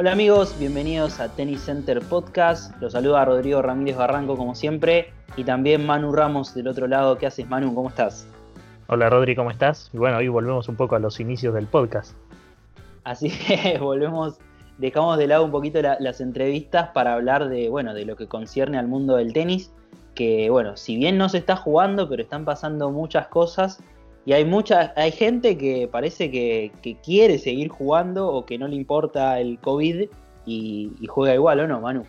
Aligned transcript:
Hola 0.00 0.12
amigos, 0.12 0.54
bienvenidos 0.60 1.18
a 1.18 1.28
Tennis 1.28 1.62
Center 1.62 2.00
Podcast. 2.00 2.72
Los 2.80 2.92
saluda 2.92 3.24
Rodrigo 3.24 3.62
Ramírez 3.62 3.96
Barranco 3.96 4.36
como 4.36 4.54
siempre 4.54 5.12
y 5.36 5.42
también 5.42 5.84
Manu 5.84 6.12
Ramos 6.12 6.54
del 6.54 6.68
otro 6.68 6.86
lado. 6.86 7.18
¿Qué 7.18 7.26
haces 7.26 7.48
Manu? 7.48 7.74
¿Cómo 7.74 7.88
estás? 7.88 8.28
Hola 8.86 9.10
Rodri, 9.10 9.34
¿cómo 9.34 9.50
estás? 9.50 9.90
Y 9.92 9.98
bueno, 9.98 10.18
hoy 10.18 10.28
volvemos 10.28 10.68
un 10.68 10.76
poco 10.76 10.94
a 10.94 11.00
los 11.00 11.18
inicios 11.18 11.52
del 11.52 11.66
podcast. 11.66 12.14
Así 13.02 13.28
que 13.48 13.76
volvemos, 13.80 14.38
dejamos 14.76 15.18
de 15.18 15.26
lado 15.26 15.44
un 15.44 15.50
poquito 15.50 15.82
las 15.82 16.20
entrevistas 16.20 16.90
para 16.90 17.14
hablar 17.14 17.48
de, 17.48 17.68
bueno, 17.68 17.92
de 17.92 18.04
lo 18.04 18.14
que 18.14 18.28
concierne 18.28 18.78
al 18.78 18.86
mundo 18.86 19.16
del 19.16 19.32
tenis, 19.32 19.72
que 20.14 20.48
bueno, 20.48 20.76
si 20.76 20.96
bien 20.96 21.18
no 21.18 21.28
se 21.28 21.38
está 21.38 21.56
jugando, 21.56 22.08
pero 22.08 22.22
están 22.22 22.44
pasando 22.44 22.92
muchas 22.92 23.26
cosas 23.26 23.82
y 24.28 24.34
hay 24.34 24.44
mucha, 24.44 24.92
hay 24.94 25.10
gente 25.10 25.56
que 25.56 25.88
parece 25.90 26.30
que, 26.30 26.70
quiere 27.02 27.38
seguir 27.38 27.70
jugando 27.70 28.28
o 28.28 28.44
que 28.44 28.58
no 28.58 28.68
le 28.68 28.76
importa 28.76 29.40
el 29.40 29.58
COVID 29.58 30.06
y, 30.44 31.06
juega 31.08 31.34
igual, 31.34 31.60
¿o 31.60 31.66
no, 31.66 31.80
Manu? 31.80 32.04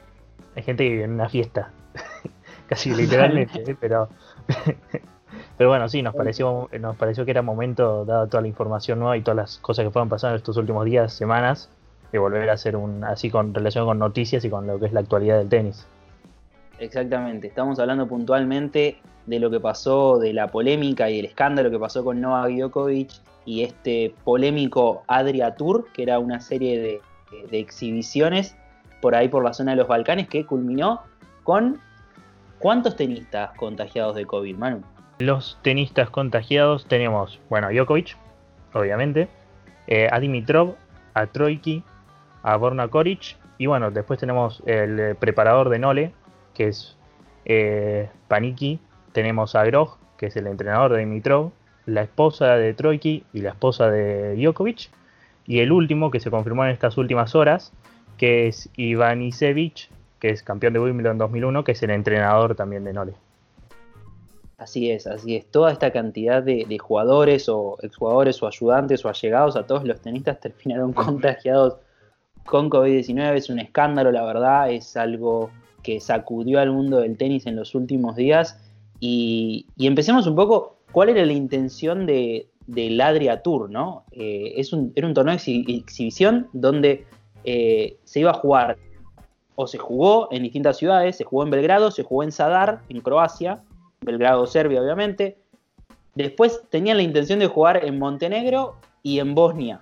Hay 0.54 0.64
gente 0.64 0.84
que 0.84 0.90
vive 0.90 1.06
en 1.06 1.12
una 1.12 1.30
fiesta, 1.30 1.72
casi 2.68 2.94
literalmente, 2.94 3.64
¿eh? 3.72 3.78
pero, 3.80 4.10
pero 5.58 5.70
bueno, 5.70 5.88
sí, 5.88 6.02
nos 6.02 6.14
pareció, 6.14 6.68
nos 6.78 6.98
pareció 6.98 7.24
que 7.24 7.32
era 7.32 7.42
momento, 7.42 8.04
dada 8.04 8.28
toda 8.28 8.42
la 8.42 8.50
información 8.50 9.00
nueva 9.00 9.16
y 9.16 9.22
todas 9.22 9.38
las 9.38 9.58
cosas 9.60 9.86
que 9.86 9.92
fueron 9.92 10.10
pasando 10.10 10.36
estos 10.36 10.58
últimos 10.58 10.84
días, 10.84 11.14
semanas, 11.14 11.70
de 12.12 12.20
volver 12.20 12.50
a 12.50 12.54
hacer 12.54 12.76
un 12.76 13.02
así 13.06 13.30
con 13.30 13.54
relación 13.54 13.86
con 13.86 13.98
noticias 13.98 14.44
y 14.44 14.50
con 14.50 14.68
lo 14.68 14.78
que 14.78 14.88
es 14.88 14.92
la 14.92 15.00
actualidad 15.00 15.38
del 15.38 15.48
tenis. 15.48 15.88
Exactamente, 16.80 17.48
estamos 17.48 17.78
hablando 17.80 18.08
puntualmente 18.08 18.98
de 19.26 19.40
lo 19.40 19.52
que 19.52 19.60
pasó, 19.60 20.18
de 20.18 20.34
la 20.34 20.48
polémica 20.48 21.10
y 21.10 21.20
el 21.20 21.26
escándalo 21.26 21.70
que 21.70 21.78
pasó 21.78 22.04
con 22.04 22.22
Novak 22.22 22.52
Djokovic 22.52 23.12
y 23.46 23.64
este 23.64 24.14
polémico 24.24 25.04
Adria 25.08 25.56
Tour, 25.56 25.88
que 25.94 26.04
era 26.04 26.20
una 26.20 26.40
serie 26.40 26.80
de, 26.80 27.02
exhibiciones 27.52 28.56
por 29.02 29.14
ahí 29.14 29.28
por 29.28 29.44
la 29.44 29.54
zona 29.54 29.72
de 29.72 29.78
los 29.78 29.88
Balcanes 29.88 30.28
que 30.28 30.46
culminó 30.46 31.02
con 31.44 31.80
¿cuántos 32.58 32.96
tenistas 32.96 33.52
contagiados 33.58 34.16
de 34.16 34.26
COVID, 34.26 34.56
Manu? 34.56 34.82
Los 35.20 35.60
tenistas 35.62 36.10
contagiados 36.10 36.86
tenemos, 36.88 37.40
bueno, 37.50 37.70
Djokovic, 37.70 38.18
obviamente, 38.74 39.28
eh, 39.88 40.08
a 40.12 40.20
Dimitrov, 40.20 40.76
a 41.14 41.28
Troiki, 41.28 41.84
a 42.42 42.56
Borna 42.56 42.88
Koric 42.88 43.38
y 43.58 43.66
bueno, 43.66 43.92
después 43.92 44.20
tenemos 44.20 44.64
el 44.66 45.16
preparador 45.18 45.70
de 45.70 45.80
Nole, 45.80 46.14
que 46.60 46.68
es 46.68 46.98
eh, 47.46 48.10
Paniki, 48.28 48.82
tenemos 49.14 49.56
a 49.56 49.64
Grog, 49.64 49.98
que 50.18 50.26
es 50.26 50.36
el 50.36 50.46
entrenador 50.46 50.92
de 50.92 51.00
Dimitrov, 51.00 51.54
la 51.86 52.02
esposa 52.02 52.58
de 52.58 52.74
Troiki 52.74 53.24
y 53.32 53.40
la 53.40 53.52
esposa 53.52 53.90
de 53.90 54.36
Djokovic, 54.36 54.90
y 55.48 55.60
el 55.60 55.72
último 55.72 56.12
que 56.12 56.20
se 56.20 56.30
confirmó 56.30 56.66
en 56.66 56.72
estas 56.72 56.98
últimas 56.98 57.34
horas, 57.34 57.72
que 58.18 58.48
es 58.48 58.70
Iván 58.76 59.22
Isevich, 59.22 59.90
que 60.20 60.32
es 60.32 60.44
campeón 60.44 60.74
de 60.74 60.82
Wimbledon 60.82 61.18
2001, 61.18 61.64
que 61.64 61.72
es 61.72 61.82
el 61.82 61.92
entrenador 61.92 62.56
también 62.56 62.84
de 62.84 62.92
Nole. 62.92 63.14
Así 64.58 64.92
es, 64.92 65.08
así 65.08 65.38
es. 65.38 65.50
Toda 65.50 65.72
esta 65.72 65.94
cantidad 65.94 66.44
de, 66.44 66.78
jugadores 66.78 67.48
o 67.48 67.78
exjugadores 67.82 68.44
o 68.44 68.48
ayudantes 68.48 69.06
o 69.06 69.08
allegados 69.08 69.56
a 69.56 69.66
todos 69.66 69.86
los 69.86 70.02
tenistas 70.02 70.42
terminaron 70.42 70.92
contagiados 71.06 71.78
con 72.46 72.70
COVID-19. 72.70 73.36
Es 73.36 73.50
un 73.50 73.60
escándalo, 73.60 74.12
la 74.12 74.26
verdad. 74.26 74.70
Es 74.70 74.98
algo 74.98 75.52
que 75.84 76.00
sacudió 76.00 76.60
al 76.60 76.72
mundo 76.72 77.00
del 77.00 77.18
tenis 77.18 77.46
en 77.46 77.56
los 77.56 77.76
últimos 77.76 78.16
días 78.16 78.60
y, 79.00 79.68
empecemos 79.78 80.28
un 80.28 80.36
poco, 80.36 80.78
¿cuál 80.92 81.10
era 81.10 81.26
la 81.26 81.34
intención 81.34 82.06
de, 82.06 82.50
del 82.68 83.00
Adria 83.00 83.42
Tour? 83.42 83.70
¿no? 83.70 84.04
Eh, 84.12 84.54
es 84.58 84.74
un, 84.74 84.92
era 84.96 85.08
un 85.08 85.14
torneo 85.14 85.36
de 85.36 85.74
exhibición 85.74 86.48
donde 86.54 87.06
eh, 87.44 87.98
se 88.04 88.20
iba 88.20 88.32
a 88.32 88.36
jugar, 88.36 88.78
o 89.56 89.68
se 89.68 89.78
jugó 89.78 90.30
en 90.32 90.44
distintas 90.44 90.78
ciudades, 90.78 91.18
se 91.18 91.26
jugó 91.26 91.44
en 91.44 91.50
Belgrado, 91.50 91.92
se 91.92 92.04
jugó 92.04 92.24
en 92.24 92.32
Zadar, 92.32 92.82
en 92.88 93.02
Croacia, 93.02 93.62
Belgrado, 94.00 94.48
Serbia, 94.48 94.82
obviamente. 94.82 95.38
Después 96.16 96.62
tenían 96.70 96.96
la 96.96 97.04
intención 97.04 97.40
de 97.40 97.48
jugar 97.48 97.84
en 97.84 98.00
Montenegro 98.00 98.76
y 99.04 99.20
en 99.20 99.36
Bosnia. 99.36 99.82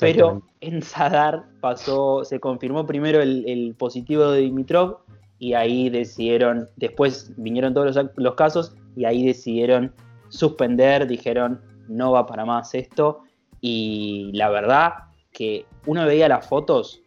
Pero 0.00 0.42
en 0.60 0.80
Zadar 0.80 1.44
pasó, 1.60 2.24
se 2.24 2.40
confirmó 2.40 2.86
primero 2.86 3.20
el, 3.20 3.44
el 3.46 3.74
positivo 3.74 4.30
de 4.30 4.40
Dimitrov 4.40 5.03
y 5.44 5.52
ahí 5.52 5.90
decidieron, 5.90 6.70
después 6.76 7.30
vinieron 7.36 7.74
todos 7.74 7.94
los, 8.16 8.34
casos 8.34 8.74
y 8.96 9.04
ahí 9.04 9.26
decidieron 9.26 9.92
suspender, 10.30 11.06
dijeron 11.06 11.60
no 11.86 12.12
va 12.12 12.26
para 12.26 12.46
más 12.46 12.74
esto 12.74 13.20
y 13.60 14.30
la 14.32 14.48
verdad 14.48 14.94
que 15.32 15.66
uno 15.84 16.06
veía 16.06 16.30
las 16.30 16.46
fotos 16.46 17.02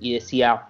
y 0.00 0.14
decía 0.14 0.68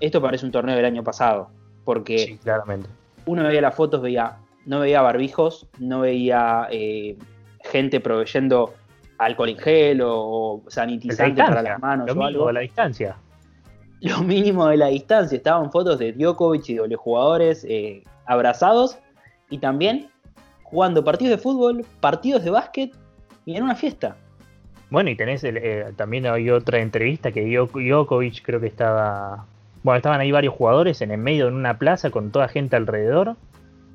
esto 0.00 0.22
parece 0.22 0.46
un 0.46 0.52
torneo 0.52 0.74
del 0.74 0.86
año 0.86 1.04
pasado 1.04 1.50
porque 1.84 2.38
claramente. 2.42 2.88
uno 3.26 3.42
veía 3.42 3.60
las 3.60 3.74
fotos 3.74 4.00
veía 4.00 4.38
no 4.64 4.80
veía 4.80 5.02
barbijos 5.02 5.68
no 5.78 6.00
veía 6.00 6.68
eh, 6.70 7.18
gente 7.64 8.00
proveyendo 8.00 8.72
alcohol 9.18 9.50
en 9.50 9.58
gel 9.58 10.00
o, 10.02 10.62
sanitizante 10.68 11.42
para 11.42 11.60
las 11.60 11.78
manos 11.80 12.16
o 12.16 12.24
algo. 12.24 12.50
la 12.50 12.60
distancia 12.60 13.18
lo 14.00 14.22
mínimo 14.22 14.66
de 14.68 14.76
la 14.76 14.88
distancia. 14.88 15.36
Estaban 15.36 15.70
fotos 15.70 15.98
de 15.98 16.12
Djokovic 16.12 16.68
y 16.68 16.74
de 16.74 16.88
los 16.88 17.00
jugadores 17.00 17.64
eh, 17.68 18.02
abrazados 18.26 18.98
y 19.50 19.58
también 19.58 20.08
jugando 20.62 21.04
partidos 21.04 21.36
de 21.36 21.42
fútbol, 21.42 21.84
partidos 22.00 22.44
de 22.44 22.50
básquet 22.50 22.92
y 23.44 23.56
en 23.56 23.62
una 23.62 23.74
fiesta. 23.74 24.16
Bueno, 24.90 25.10
y 25.10 25.16
tenés 25.16 25.42
eh, 25.44 25.92
también 25.96 26.26
hay 26.26 26.50
otra 26.50 26.80
entrevista 26.80 27.32
que 27.32 27.44
Djokovic 27.44 28.42
creo 28.42 28.60
que 28.60 28.66
estaba. 28.66 29.46
Bueno, 29.82 29.96
estaban 29.96 30.20
ahí 30.20 30.32
varios 30.32 30.54
jugadores 30.54 31.00
en 31.00 31.10
el 31.10 31.18
medio 31.18 31.46
de 31.46 31.52
una 31.52 31.78
plaza 31.78 32.10
con 32.10 32.30
toda 32.30 32.48
gente 32.48 32.76
alrededor. 32.76 33.36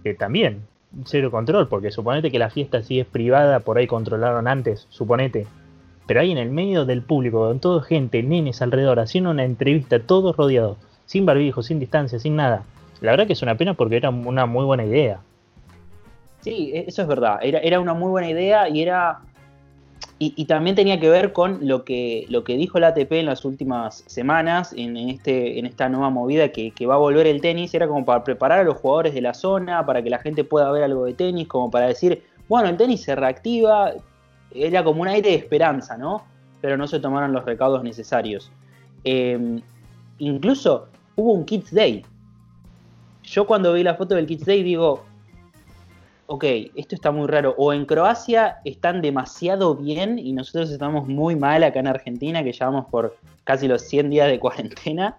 Que 0.03 0.16
también, 0.16 0.63
cero 1.06 1.29
control, 1.29 1.68
porque 1.68 1.91
suponete 1.91 2.31
que 2.31 2.39
la 2.39 2.50
fiesta 2.50 2.81
sí 2.81 3.00
es 3.00 3.06
privada, 3.06 3.59
por 3.59 3.78
ahí 3.78 3.85
controlaron 3.85 4.47
antes, 4.47 4.88
suponete 4.89 5.45
pero 6.11 6.19
ahí 6.19 6.31
en 6.33 6.39
el 6.39 6.49
medio 6.49 6.83
del 6.83 7.03
público, 7.03 7.47
con 7.47 7.61
toda 7.61 7.81
gente, 7.83 8.22
nenes 8.22 8.61
alrededor, 8.61 8.99
haciendo 8.99 9.31
una 9.31 9.45
entrevista, 9.45 9.97
todos 9.97 10.35
rodeados, 10.35 10.77
sin 11.05 11.25
barbijo, 11.25 11.63
sin 11.63 11.79
distancia, 11.79 12.19
sin 12.19 12.35
nada. 12.35 12.66
La 12.99 13.11
verdad 13.11 13.27
que 13.27 13.31
es 13.31 13.41
una 13.41 13.55
pena 13.55 13.75
porque 13.75 13.95
era 13.95 14.09
una 14.09 14.45
muy 14.45 14.66
buena 14.66 14.83
idea. 14.83 15.21
Sí, 16.41 16.71
e, 16.73 16.83
eso 16.85 17.03
es 17.03 17.07
verdad. 17.07 17.39
Era, 17.41 17.59
era 17.59 17.79
una 17.79 17.94
muy 17.94 18.09
buena 18.09 18.29
idea 18.29 18.67
y 18.67 18.81
era. 18.81 19.21
Y, 20.19 20.44
también 20.47 20.75
tenía 20.75 21.00
que 21.00 21.09
ver 21.09 21.31
con 21.31 21.66
lo 21.66 21.85
que, 21.85 22.25
lo 22.27 22.44
que 22.44 22.57
dijo 22.57 22.77
el 22.77 22.83
ATP 22.83 23.13
en 23.13 23.27
las 23.27 23.45
últimas 23.45 24.03
semanas, 24.05 24.73
en, 24.75 24.97
este, 24.97 25.59
en 25.59 25.66
esta 25.66 25.88
nueva 25.88 26.09
movida 26.09 26.50
que, 26.50 26.73
va 26.85 26.95
a 26.95 26.97
volver 26.97 27.25
el 27.25 27.39
tenis. 27.39 27.73
Era 27.73 27.88
como 27.88 28.03
para 28.03 28.25
preparar 28.25 28.59
a 28.59 28.63
los 28.63 28.75
jugadores 28.75 29.13
de 29.13 29.21
la 29.21 29.33
zona, 29.33 29.85
para 29.85 30.03
que 30.03 30.09
la 30.09 30.19
gente 30.19 30.44
pueda 30.44 30.69
ver 30.73 30.83
algo 30.83 31.05
de 31.05 31.13
tenis, 31.13 31.47
como 31.47 31.71
para 31.71 31.88
decir, 31.88 32.21
bueno, 32.50 32.67
el 32.67 32.75
tenis 32.75 33.01
se 33.01 33.16
reactiva, 33.16 33.94
era 34.53 34.84
como 34.84 35.01
un 35.01 35.07
aire 35.07 35.29
de 35.29 35.35
esperanza, 35.35 35.97
¿no? 35.97 36.23
Pero 36.62 36.78
no 36.78 36.88
se 36.88 37.00
tomaron 37.00 37.34
los 37.34 37.45
recaudos 37.45 37.84
necesarios. 37.84 38.51
Em, 39.03 39.62
incluso 40.19 40.88
hubo 41.16 41.34
un 41.34 41.45
Kids 41.45 41.73
Day. 41.73 42.06
Yo 43.23 43.45
cuando 43.47 43.73
vi 43.73 43.84
la 43.84 43.95
foto 43.95 44.16
del 44.16 44.28
Kids 44.28 44.45
Day 44.45 44.63
digo, 44.63 45.03
ok, 46.28 46.45
esto 46.75 46.95
está 46.95 47.12
muy 47.12 47.28
raro. 47.28 47.56
O 47.57 47.73
en 47.73 47.85
Croacia 47.85 48.57
están 48.63 49.01
demasiado 49.01 49.75
bien 49.75 50.17
y 50.17 50.34
nosotros 50.34 50.69
estamos 50.69 51.07
muy 51.07 51.35
mal 51.35 51.63
acá 51.63 51.79
en 51.79 51.88
Argentina, 51.88 52.44
que 52.44 52.53
llevamos 52.53 52.85
por 52.85 53.18
casi 53.44 53.68
los 53.68 53.81
100 53.81 54.09
días 54.09 54.28
de 54.28 54.39
cuarentena. 54.45 55.18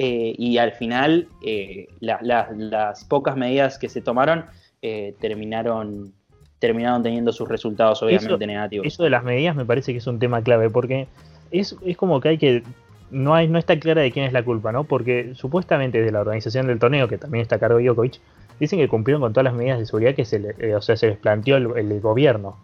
Eh, 0.00 0.34
y 0.38 0.58
al 0.58 0.72
final 0.72 1.26
eh, 1.42 1.88
las 2.00 3.04
pocas 3.04 3.36
medidas 3.36 3.80
que 3.80 3.88
se 3.88 4.00
tomaron 4.00 4.44
eh, 4.80 5.16
terminaron 5.20 6.12
terminaron 6.58 7.02
teniendo 7.02 7.32
sus 7.32 7.48
resultados 7.48 8.02
obviamente 8.02 8.46
negativos. 8.46 8.86
Eso 8.86 9.04
de 9.04 9.10
las 9.10 9.24
medidas 9.24 9.54
me 9.54 9.64
parece 9.64 9.92
que 9.92 9.98
es 9.98 10.06
un 10.06 10.18
tema 10.18 10.42
clave, 10.42 10.70
porque 10.70 11.06
es, 11.50 11.76
es 11.84 11.96
como 11.96 12.20
que 12.20 12.30
hay 12.30 12.38
que. 12.38 12.62
No, 13.10 13.34
hay, 13.34 13.48
no 13.48 13.58
está 13.58 13.78
clara 13.78 14.02
de 14.02 14.12
quién 14.12 14.26
es 14.26 14.34
la 14.34 14.44
culpa, 14.44 14.70
¿no? 14.70 14.84
Porque 14.84 15.32
supuestamente 15.34 16.02
de 16.02 16.12
la 16.12 16.20
organización 16.20 16.66
del 16.66 16.78
torneo, 16.78 17.08
que 17.08 17.16
también 17.16 17.40
está 17.40 17.56
a 17.56 17.58
cargo 17.58 17.78
de 17.78 17.84
Djokovic, 17.84 18.20
dicen 18.60 18.78
que 18.78 18.88
cumplieron 18.88 19.22
con 19.22 19.32
todas 19.32 19.44
las 19.44 19.54
medidas 19.54 19.78
de 19.78 19.86
seguridad 19.86 20.14
que 20.14 20.26
se, 20.26 20.54
eh, 20.58 20.74
o 20.74 20.82
sea, 20.82 20.96
se 20.96 21.08
les 21.08 21.16
planteó 21.16 21.56
el, 21.56 22.00
gobierno. 22.00 22.56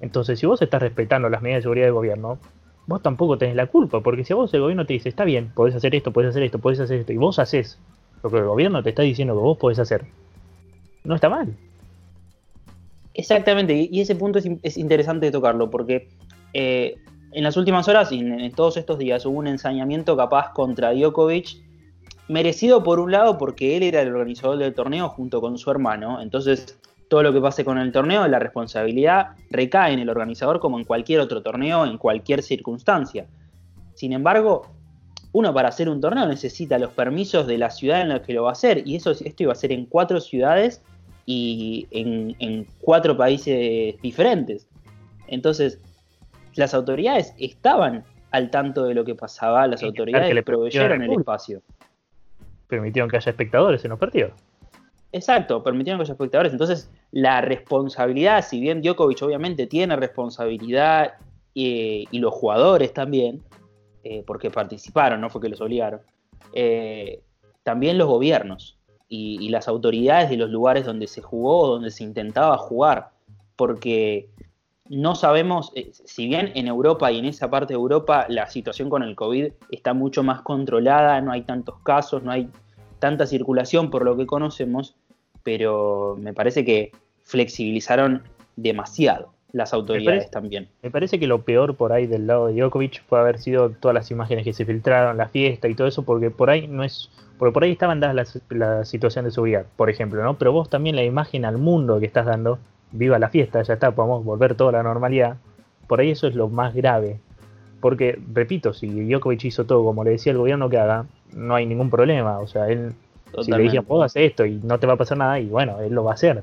Entonces, 0.00 0.40
si 0.40 0.46
vos 0.46 0.60
estás 0.60 0.82
respetando 0.82 1.28
las 1.28 1.42
medidas 1.42 1.58
de 1.58 1.62
seguridad 1.62 1.86
del 1.86 1.92
gobierno, 1.92 2.38
vos 2.86 3.00
tampoco 3.02 3.38
tenés 3.38 3.54
la 3.54 3.66
culpa, 3.66 4.00
porque 4.00 4.24
si 4.24 4.32
a 4.32 4.36
vos 4.36 4.52
el 4.54 4.60
gobierno 4.60 4.86
te 4.86 4.94
dice, 4.94 5.08
está 5.08 5.24
bien, 5.24 5.52
podés 5.54 5.76
hacer 5.76 5.94
esto, 5.94 6.10
podés 6.12 6.30
hacer 6.30 6.42
esto, 6.42 6.58
podés 6.58 6.80
hacer 6.80 7.00
esto, 7.00 7.12
y 7.12 7.16
vos 7.16 7.38
haces 7.38 7.78
lo 8.24 8.30
que 8.30 8.38
el 8.38 8.46
gobierno 8.46 8.82
te 8.82 8.90
está 8.90 9.02
diciendo 9.02 9.34
que 9.34 9.40
vos 9.40 9.58
podés 9.58 9.78
hacer, 9.78 10.06
no 11.04 11.14
está 11.14 11.28
mal. 11.28 11.54
Exactamente, 13.14 13.88
y 13.90 14.00
ese 14.00 14.14
punto 14.14 14.38
es, 14.38 14.76
interesante 14.76 15.30
tocarlo, 15.30 15.68
porque 15.68 16.08
eh, 16.54 16.96
en 17.32 17.44
las 17.44 17.56
últimas 17.56 17.88
horas 17.88 18.12
y 18.12 18.20
en, 18.20 18.52
todos 18.52 18.76
estos 18.76 18.98
días 18.98 19.26
hubo 19.26 19.38
un 19.38 19.46
ensañamiento 19.46 20.16
capaz 20.16 20.52
contra 20.52 20.92
Djokovic, 20.92 21.56
merecido 22.28 22.84
por 22.84 23.00
un 23.00 23.10
lado 23.10 23.38
porque 23.38 23.76
él 23.76 23.82
era 23.82 24.02
el 24.02 24.14
organizador 24.14 24.58
del 24.58 24.74
torneo 24.74 25.08
junto 25.08 25.40
con 25.40 25.58
su 25.58 25.70
hermano, 25.70 26.22
entonces 26.22 26.78
todo 27.08 27.24
lo 27.24 27.32
que 27.32 27.40
pase 27.40 27.64
con 27.64 27.78
el 27.78 27.90
torneo, 27.90 28.28
la 28.28 28.38
responsabilidad 28.38 29.30
recae 29.50 29.92
en 29.92 29.98
el 29.98 30.08
organizador 30.08 30.60
como 30.60 30.78
en 30.78 30.84
cualquier 30.84 31.18
otro 31.18 31.42
torneo, 31.42 31.84
en 31.84 31.98
cualquier 31.98 32.40
circunstancia. 32.40 33.26
Sin 33.94 34.12
embargo, 34.12 34.62
uno 35.32 35.52
para 35.52 35.68
hacer 35.68 35.88
un 35.88 36.00
torneo 36.00 36.26
necesita 36.26 36.78
los 36.78 36.92
permisos 36.92 37.48
de 37.48 37.58
la 37.58 37.70
ciudad 37.70 38.00
en 38.00 38.10
la 38.10 38.22
que 38.22 38.32
lo 38.32 38.44
va 38.44 38.50
a 38.50 38.52
hacer, 38.52 38.86
y 38.86 38.94
eso 38.94 39.10
esto 39.10 39.42
iba 39.42 39.52
a 39.52 39.56
ser 39.56 39.72
en 39.72 39.86
cuatro 39.86 40.20
ciudades 40.20 40.82
y 41.32 41.86
en, 41.92 42.66
cuatro 42.80 43.16
países 43.16 43.94
diferentes. 44.02 44.66
Entonces, 45.28 45.80
las 46.56 46.74
autoridades 46.74 47.34
estaban 47.38 48.02
al 48.32 48.50
tanto 48.50 48.84
de 48.84 48.94
lo 48.94 49.04
que 49.04 49.14
pasaba, 49.14 49.68
las 49.68 49.82
autoridades 49.84 50.34
le 50.34 50.42
proveyeron 50.42 51.02
el 51.02 51.12
espacio. 51.12 51.62
Permitieron 52.66 53.08
que 53.08 53.16
haya 53.16 53.30
espectadores 53.30 53.84
en 53.84 53.90
los 53.90 53.98
partidos. 54.00 54.32
Exacto, 55.12 55.62
permitieron 55.62 56.00
que 56.00 56.02
haya 56.02 56.14
espectadores. 56.14 56.52
Entonces, 56.52 56.90
la 57.12 57.40
responsabilidad, 57.40 58.44
si 58.44 58.60
bien 58.60 58.82
Djokovic 58.82 59.22
obviamente 59.22 59.68
tiene 59.68 59.94
responsabilidad 59.94 61.14
eh, 61.54 62.06
y 62.10 62.18
los 62.18 62.34
jugadores 62.34 62.92
también, 62.92 63.40
eh, 64.02 64.24
porque 64.26 64.50
participaron, 64.50 65.20
no 65.20 65.30
fue 65.30 65.40
que 65.40 65.48
los 65.48 65.60
obligaron, 65.60 66.00
eh, 66.54 67.22
también 67.62 67.98
los 67.98 68.08
gobiernos 68.08 68.79
y, 69.12 69.48
las 69.48 69.66
autoridades 69.66 70.30
de 70.30 70.36
los 70.36 70.50
lugares 70.50 70.86
donde 70.86 71.08
se 71.08 71.20
jugó, 71.20 71.66
donde 71.66 71.90
se 71.90 72.04
intentaba 72.04 72.56
jugar, 72.56 73.10
porque 73.56 74.30
no 74.88 75.16
sabemos, 75.16 75.72
si 75.92 76.28
bien 76.28 76.52
en 76.54 76.68
Europa 76.68 77.10
y 77.10 77.18
en 77.18 77.24
esa 77.24 77.50
parte 77.50 77.74
de 77.74 77.78
Europa 77.78 78.26
la 78.28 78.48
situación 78.48 78.88
con 78.88 79.02
el 79.02 79.16
COVID 79.16 79.52
está 79.70 79.94
mucho 79.94 80.22
más 80.22 80.42
controlada, 80.42 81.20
no 81.20 81.32
hay 81.32 81.42
tantos 81.42 81.80
casos, 81.82 82.22
no 82.22 82.30
hay 82.30 82.48
tanta 83.00 83.26
circulación 83.26 83.90
por 83.90 84.04
lo 84.04 84.16
que 84.16 84.26
conocemos, 84.26 84.94
pero 85.42 86.16
me 86.18 86.32
parece 86.32 86.64
que 86.64 86.92
flexibilizaron 87.24 88.22
demasiado 88.54 89.32
las 89.52 89.72
autoridades 89.72 90.30
también. 90.30 90.68
Me 90.82 90.90
parece 90.90 91.18
que 91.18 91.26
lo 91.26 91.42
peor 91.42 91.76
por 91.76 91.92
ahí 91.92 92.06
del 92.06 92.26
lado 92.26 92.46
de 92.46 92.54
Djokovic 92.54 93.02
puede 93.04 93.22
haber 93.22 93.38
sido 93.38 93.70
todas 93.70 93.94
las 93.94 94.10
imágenes 94.10 94.44
que 94.44 94.52
se 94.52 94.64
filtraron, 94.64 95.16
la 95.16 95.28
fiesta 95.28 95.68
y 95.68 95.74
todo 95.74 95.86
eso, 95.88 96.02
porque 96.02 96.30
por 96.30 96.50
ahí 96.50 96.66
no 96.66 96.84
es, 96.84 97.10
porque 97.38 97.52
por 97.52 97.64
ahí 97.64 97.72
estaban 97.72 98.00
dadas 98.00 98.40
la, 98.48 98.84
situación 98.84 99.24
de 99.24 99.30
seguridad, 99.30 99.66
por 99.76 99.90
ejemplo, 99.90 100.22
¿no? 100.22 100.38
Pero 100.38 100.52
vos 100.52 100.68
también 100.68 100.96
la 100.96 101.04
imagen 101.04 101.44
al 101.44 101.58
mundo 101.58 102.00
que 102.00 102.06
estás 102.06 102.26
dando, 102.26 102.58
viva 102.92 103.18
la 103.18 103.28
fiesta, 103.28 103.62
ya 103.62 103.74
está, 103.74 103.90
podemos 103.92 104.24
volver 104.24 104.54
toda 104.54 104.72
la 104.72 104.82
normalidad. 104.82 105.36
Por 105.86 106.00
ahí 106.00 106.10
eso 106.10 106.26
es 106.26 106.34
lo 106.34 106.48
más 106.48 106.74
grave. 106.74 107.18
Porque, 107.80 108.20
repito, 108.32 108.74
si 108.74 108.88
Djokovic 108.88 109.44
hizo 109.44 109.64
todo 109.64 109.82
como 109.84 110.04
le 110.04 110.10
decía 110.10 110.32
el 110.32 110.38
gobierno 110.38 110.68
que 110.68 110.78
haga, 110.78 111.06
no 111.32 111.54
hay 111.54 111.64
ningún 111.66 111.88
problema. 111.88 112.38
O 112.38 112.46
sea, 112.46 112.68
él 112.68 112.92
si 113.42 113.50
le 113.50 113.58
dije, 113.58 113.80
vos 113.80 114.04
hacer 114.04 114.24
esto 114.24 114.44
y 114.44 114.60
no 114.62 114.78
te 114.78 114.86
va 114.86 114.94
a 114.94 114.96
pasar 114.96 115.18
nada, 115.18 115.38
y 115.38 115.46
bueno, 115.46 115.80
él 115.80 115.92
lo 115.92 116.04
va 116.04 116.12
a 116.12 116.14
hacer. 116.14 116.42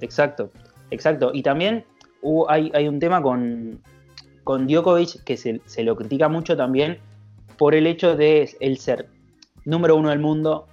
Exacto, 0.00 0.50
exacto. 0.90 1.30
Y 1.34 1.42
también 1.42 1.84
hay, 2.48 2.88
un 2.88 2.98
tema 2.98 3.22
con, 3.22 3.80
Djokovic 4.44 5.24
que 5.24 5.36
se, 5.36 5.60
lo 5.82 5.96
critica 5.96 6.28
mucho 6.28 6.56
también 6.56 6.98
por 7.58 7.74
el 7.74 7.86
hecho 7.86 8.16
de 8.16 8.50
él 8.60 8.78
ser 8.78 9.08
número 9.64 9.96
uno 9.96 10.10
del 10.10 10.18
mundo, 10.18 10.66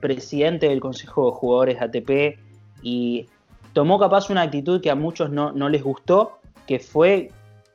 presidente 0.00 0.68
del 0.68 0.80
Consejo 0.80 1.26
de 1.26 1.36
Jugadores 1.36 1.80
ATP 1.80 2.38
y 2.82 3.26
tomó 3.72 3.98
capaz 3.98 4.30
una 4.30 4.42
actitud 4.42 4.80
que 4.80 4.90
a 4.90 4.94
muchos 4.94 5.30
no, 5.30 5.52
no 5.52 5.68
les 5.68 5.82
gustó, 5.82 6.38
que 6.66 6.78
fue 6.78 7.30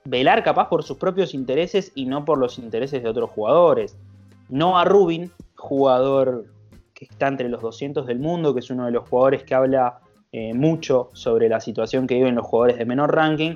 velar 0.05 0.43
capaz 0.43 0.69
por 0.69 0.83
sus 0.83 0.97
propios 0.97 1.33
intereses 1.33 1.91
y 1.95 2.05
no 2.05 2.25
por 2.25 2.37
los 2.37 2.59
intereses 2.59 3.03
de 3.03 3.09
otros 3.09 3.29
jugadores. 3.31 3.97
No 4.49 4.77
a 4.77 4.85
Rubin, 4.85 5.31
jugador 5.55 6.45
que 6.93 7.05
está 7.05 7.27
entre 7.27 7.49
los 7.49 7.61
200 7.61 8.05
del 8.05 8.19
mundo, 8.19 8.53
que 8.53 8.59
es 8.59 8.69
uno 8.69 8.85
de 8.85 8.91
los 8.91 9.07
jugadores 9.07 9.43
que 9.43 9.55
habla 9.55 9.99
eh, 10.31 10.53
mucho 10.53 11.09
sobre 11.13 11.49
la 11.49 11.59
situación 11.59 12.07
que 12.07 12.15
viven 12.15 12.35
los 12.35 12.45
jugadores 12.45 12.77
de 12.77 12.85
menor 12.85 13.15
ranking. 13.15 13.55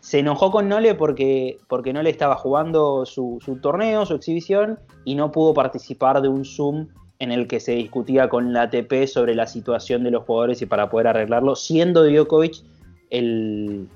Se 0.00 0.20
enojó 0.20 0.50
con 0.50 0.68
Nole 0.68 0.94
porque, 0.94 1.58
porque 1.68 1.92
Nole 1.92 2.10
estaba 2.10 2.36
jugando 2.36 3.04
su, 3.06 3.40
torneo, 3.60 4.06
su 4.06 4.14
exhibición, 4.14 4.78
y 5.04 5.14
no 5.14 5.32
pudo 5.32 5.54
participar 5.54 6.22
de 6.22 6.28
un 6.28 6.44
Zoom 6.44 6.88
en 7.18 7.32
el 7.32 7.48
que 7.48 7.58
se 7.58 7.72
discutía 7.72 8.28
con 8.28 8.52
la 8.52 8.62
ATP 8.62 9.06
sobre 9.06 9.34
la 9.34 9.46
situación 9.46 10.04
de 10.04 10.12
los 10.12 10.24
jugadores 10.24 10.62
y 10.62 10.66
para 10.66 10.88
poder 10.88 11.08
arreglarlo, 11.08 11.56
siendo 11.56 12.04
Djokovic 12.04 12.62
el, 13.10 13.88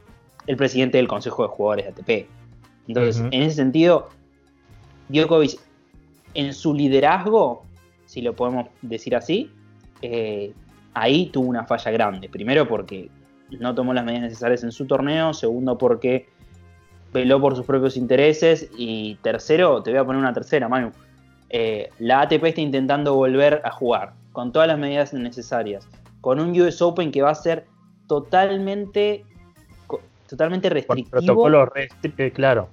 presidente 0.57 0.99
del 0.99 1.07
Consejo 1.07 1.45
de 1.45 1.49
Jugadores 1.49 1.85
de 1.85 1.91
ATP. 1.91 2.29
Entonces, 2.89 3.23
en 3.31 3.43
ese 3.43 3.57
sentido, 3.57 4.09
Djokovic 5.09 5.61
en 6.35 6.53
su 6.53 6.75
liderazgo 6.75 7.63
si 8.13 8.21
lo 8.21 8.37
podemos 8.37 8.67
decir 8.83 9.17
así, 9.17 9.51
eh, 10.03 10.53
ahí 10.95 11.27
tuvo 11.27 11.49
una 11.49 11.65
falla 11.65 11.91
grande. 11.91 12.29
Primero 12.29 12.67
porque 12.67 13.11
no 13.61 13.75
tomó 13.75 13.93
las 13.93 14.05
medidas 14.05 14.25
necesarias 14.25 14.65
en 14.65 14.73
su 14.73 14.87
torneo, 14.87 15.35
segundo 15.35 15.79
porque 15.79 16.29
veló 17.13 17.41
por 17.41 17.57
sus 17.57 17.67
propios 17.67 17.97
intereses 17.97 18.71
y 18.77 19.17
tercero, 19.17 19.83
te 19.83 19.91
voy 19.91 20.01
a 20.01 20.05
poner 20.05 20.21
una 20.21 20.33
tercera, 20.33 20.69
Manu. 20.69 20.93
Eh, 21.51 21.91
la 21.99 22.23
ATP 22.23 22.45
está 22.45 22.61
intentando 22.63 23.15
volver 23.15 23.61
a 23.65 23.71
jugar 23.71 24.15
con 24.33 24.53
todas 24.53 24.69
las 24.69 24.79
medidas 24.79 25.13
necesarias, 25.13 25.87
con 26.23 26.41
un 26.41 26.59
US 26.59 26.81
Open 26.81 27.13
que 27.13 27.21
va 27.21 27.31
a 27.31 27.35
ser 27.35 27.67
totalmente, 28.07 29.25
totalmente 30.27 30.71
restrictivo. 30.71 31.11
Protocolos 31.11 31.69
claro. 32.33 32.71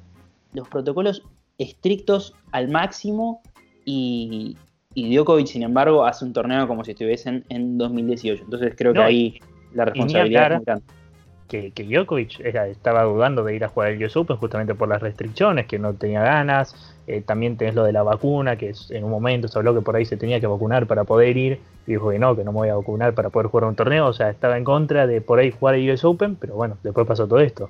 Los 0.53 0.67
protocolos 0.69 1.23
estrictos 1.57 2.33
al 2.51 2.69
máximo 2.69 3.41
y, 3.83 4.57
y 4.95 5.15
Djokovic, 5.15 5.47
sin 5.47 5.63
embargo, 5.63 6.05
hace 6.05 6.25
un 6.25 6.33
torneo 6.33 6.67
como 6.67 6.83
si 6.83 6.91
estuviesen 6.91 7.45
en 7.49 7.77
2018. 7.77 8.43
Entonces 8.43 8.73
creo 8.75 8.93
que 8.93 8.99
ahí 8.99 9.39
la 9.73 9.85
responsabilidad 9.85 10.53
es 10.53 10.67
muy 10.67 10.81
Que, 11.47 11.71
que 11.71 11.83
Djokovic 11.83 12.39
estaba 12.39 13.03
dudando 13.03 13.43
de 13.43 13.55
ir 13.55 13.63
a 13.63 13.69
jugar 13.69 13.91
el 13.91 14.03
US 14.03 14.17
Open 14.17 14.37
justamente 14.37 14.73
por 14.73 14.89
las 14.89 15.01
restricciones, 15.01 15.67
que 15.67 15.77
no 15.77 15.93
tenía 15.93 16.21
ganas. 16.21 16.75
Eh, 17.05 17.21
también 17.21 17.55
tenés 17.55 17.75
lo 17.75 17.83
de 17.83 17.93
la 17.93 18.03
vacuna, 18.03 18.55
que 18.55 18.73
en 18.89 19.03
un 19.03 19.11
momento 19.11 19.47
se 19.47 19.57
habló 19.59 19.75
que 19.75 19.81
por 19.81 19.95
ahí 19.95 20.05
se 20.05 20.17
tenía 20.17 20.39
que 20.39 20.47
vacunar 20.47 20.87
para 20.87 21.03
poder 21.03 21.37
ir. 21.37 21.59
Y 21.85 21.91
dijo 21.91 22.09
que 22.09 22.19
no, 22.19 22.35
que 22.35 22.43
no 22.43 22.51
me 22.51 22.57
voy 22.57 22.69
a 22.69 22.75
vacunar 22.75 23.13
para 23.13 23.29
poder 23.29 23.47
jugar 23.47 23.69
un 23.69 23.75
torneo. 23.75 24.07
O 24.07 24.13
sea, 24.13 24.29
estaba 24.29 24.57
en 24.57 24.63
contra 24.63 25.05
de 25.05 25.21
por 25.21 25.39
ahí 25.39 25.51
jugar 25.51 25.75
el 25.75 25.89
US 25.91 26.03
Open, 26.03 26.35
pero 26.35 26.55
bueno, 26.55 26.77
después 26.83 27.05
pasó 27.05 27.27
todo 27.27 27.39
esto. 27.39 27.69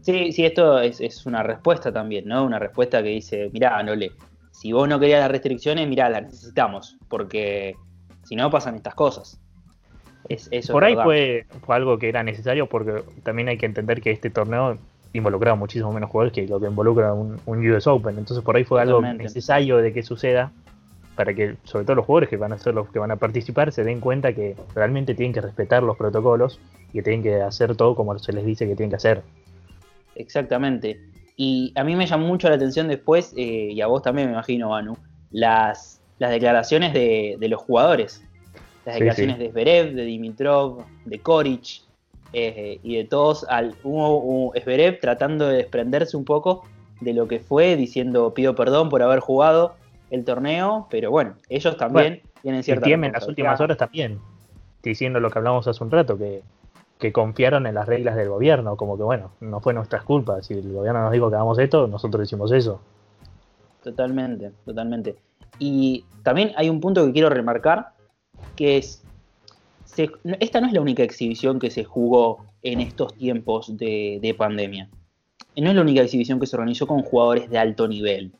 Sí, 0.00 0.32
sí, 0.32 0.44
esto 0.44 0.80
es, 0.80 1.00
es 1.00 1.26
una 1.26 1.42
respuesta 1.42 1.92
también, 1.92 2.26
¿no? 2.26 2.44
Una 2.44 2.58
respuesta 2.60 3.02
que 3.02 3.08
dice, 3.08 3.50
mirá, 3.52 3.82
no 3.82 3.96
le 3.96 4.12
si 4.56 4.72
vos 4.72 4.88
no 4.88 4.98
querías 4.98 5.20
las 5.20 5.30
restricciones, 5.30 5.86
mirá, 5.86 6.08
las 6.08 6.22
necesitamos, 6.22 6.96
porque 7.08 7.76
si 8.24 8.36
no 8.36 8.50
pasan 8.50 8.74
estas 8.74 8.94
cosas. 8.94 9.38
Es, 10.30 10.48
eso 10.50 10.72
Por 10.72 10.82
ahí 10.82 10.94
fue, 10.94 11.46
fue, 11.64 11.76
algo 11.76 11.98
que 11.98 12.08
era 12.08 12.22
necesario 12.22 12.66
porque 12.66 13.04
también 13.22 13.48
hay 13.48 13.58
que 13.58 13.66
entender 13.66 14.00
que 14.00 14.10
este 14.10 14.30
torneo 14.30 14.78
involucraba 15.12 15.56
muchísimo 15.56 15.92
menos 15.92 16.10
jugadores 16.10 16.32
que 16.32 16.48
lo 16.48 16.58
que 16.58 16.66
involucra 16.66 17.12
un, 17.12 17.38
US 17.46 17.86
Open. 17.86 18.18
Entonces 18.18 18.42
por 18.42 18.56
ahí 18.56 18.64
fue 18.64 18.80
algo 18.80 19.02
necesario 19.02 19.76
de 19.76 19.92
que 19.92 20.02
suceda 20.02 20.50
para 21.14 21.34
que 21.34 21.56
sobre 21.64 21.84
todo 21.84 21.96
los 21.96 22.06
jugadores 22.06 22.30
que 22.30 22.36
van 22.38 22.52
a 22.52 22.58
ser 22.58 22.74
los 22.74 22.88
que 22.88 22.98
van 22.98 23.10
a 23.10 23.16
participar 23.16 23.72
se 23.72 23.84
den 23.84 24.00
cuenta 24.00 24.32
que 24.32 24.56
realmente 24.74 25.14
tienen 25.14 25.32
que 25.32 25.42
respetar 25.42 25.82
los 25.82 25.96
protocolos 25.96 26.60
y 26.90 26.94
que 26.94 27.02
tienen 27.02 27.22
que 27.22 27.42
hacer 27.42 27.76
todo 27.76 27.94
como 27.94 28.18
se 28.18 28.32
les 28.32 28.44
dice 28.44 28.66
que 28.66 28.74
tienen 28.74 28.90
que 28.90 28.96
hacer. 28.96 29.22
Exactamente. 30.14 30.98
Y 31.36 31.72
a 31.76 31.84
mí 31.84 31.94
me 31.96 32.06
llamó 32.06 32.26
mucho 32.26 32.48
la 32.48 32.54
atención 32.54 32.88
después, 32.88 33.34
eh, 33.36 33.68
y 33.72 33.80
a 33.82 33.86
vos 33.86 34.02
también 34.02 34.28
me 34.28 34.32
imagino, 34.32 34.70
Manu, 34.70 34.96
las, 35.30 36.00
las 36.18 36.30
declaraciones 36.30 36.94
de, 36.94 37.36
los 37.48 37.60
jugadores. 37.60 38.24
Las 38.86 38.94
declaraciones 38.94 39.38
de 39.38 39.50
Zverev, 39.50 39.94
de 39.94 40.04
Dimitrov, 40.04 40.84
de 41.04 41.18
Koric 41.18 41.82
eh, 42.32 42.80
y 42.82 42.96
de 42.96 43.04
todos. 43.04 43.44
Al, 43.48 43.74
hubo, 43.82 44.52
Zverev 44.58 44.98
tratando 45.00 45.48
de 45.48 45.58
desprenderse 45.58 46.16
un 46.16 46.24
poco 46.24 46.64
de 47.00 47.12
lo 47.12 47.28
que 47.28 47.40
fue, 47.40 47.76
diciendo 47.76 48.32
pido 48.32 48.54
perdón 48.54 48.88
por 48.88 49.02
haber 49.02 49.20
jugado 49.20 49.74
el 50.10 50.24
torneo, 50.24 50.86
pero 50.90 51.10
bueno, 51.10 51.34
ellos 51.50 51.76
también 51.76 52.22
tienen 52.40 52.62
cierta... 52.62 52.88
Y 52.88 52.92
en 52.92 53.12
las 53.12 53.28
últimas 53.28 53.60
horas 53.60 53.76
también, 53.76 54.20
diciendo 54.82 55.20
lo 55.20 55.30
que 55.30 55.38
hablamos 55.38 55.66
hace 55.66 55.82
un 55.84 55.90
rato, 55.90 56.16
que 56.16 56.42
que 56.98 57.12
confiaron 57.12 57.66
en 57.66 57.74
las 57.74 57.86
reglas 57.86 58.16
del 58.16 58.28
gobierno, 58.28 58.76
como 58.76 58.96
que 58.96 59.02
bueno, 59.02 59.32
no 59.40 59.60
fue 59.60 59.74
nuestra 59.74 60.00
culpa, 60.00 60.42
si 60.42 60.54
el 60.54 60.72
gobierno 60.72 61.02
nos 61.02 61.12
dijo 61.12 61.28
que 61.28 61.36
hagamos 61.36 61.58
esto, 61.58 61.86
nosotros 61.86 62.24
hicimos 62.24 62.52
eso. 62.52 62.80
Totalmente, 63.82 64.52
totalmente. 64.64 65.16
Y 65.58 66.04
también 66.22 66.52
hay 66.56 66.68
un 66.68 66.80
punto 66.80 67.04
que 67.04 67.12
quiero 67.12 67.28
remarcar, 67.28 67.90
que 68.56 68.78
es, 68.78 69.02
esta 70.40 70.60
no 70.60 70.66
es 70.66 70.72
la 70.72 70.80
única 70.80 71.02
exhibición 71.02 71.58
que 71.58 71.70
se 71.70 71.84
jugó 71.84 72.44
en 72.62 72.80
estos 72.80 73.14
tiempos 73.14 73.76
de, 73.76 74.34
pandemia. 74.36 74.88
No 75.56 75.70
es 75.70 75.76
la 75.76 75.82
única 75.82 76.02
exhibición 76.02 76.40
que 76.40 76.46
se 76.46 76.56
organizó 76.56 76.86
con 76.86 77.02
jugadores 77.02 77.48
de 77.48 77.58
alto 77.58 77.88
nivel. 77.88 78.32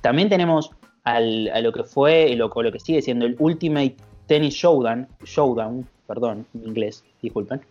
También 0.00 0.28
tenemos 0.28 0.70
a 1.04 1.20
lo 1.20 1.72
que 1.72 1.82
fue, 1.82 2.34
lo, 2.36 2.48
lo 2.54 2.72
que 2.72 2.78
sigue 2.78 3.02
siendo 3.02 3.26
el 3.26 3.36
Ultimate 3.38 3.96
Tennis 4.26 4.54
Showdown, 4.54 5.08
Showdown 5.24 5.86
perdón, 6.12 6.46
en 6.52 6.68
inglés, 6.68 7.02
disculpen, 7.22 7.62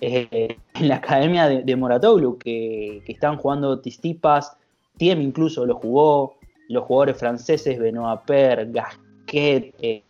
eh, 0.00 0.56
en 0.74 0.88
la 0.88 0.96
academia 0.96 1.48
de, 1.48 1.62
de 1.62 1.76
Moratoglu, 1.76 2.38
que, 2.38 3.02
que, 3.06 3.12
estaban 3.12 3.38
jugando 3.38 3.78
Tistipas, 3.78 4.56
Tiem 4.96 5.20
incluso 5.20 5.64
lo 5.64 5.76
jugó, 5.76 6.34
los 6.68 6.82
jugadores 6.82 7.18
franceses, 7.18 7.78
Benoit 7.78 8.20
Per, 8.22 8.72
Gasquet, 8.72 9.72
eh, 9.80 10.02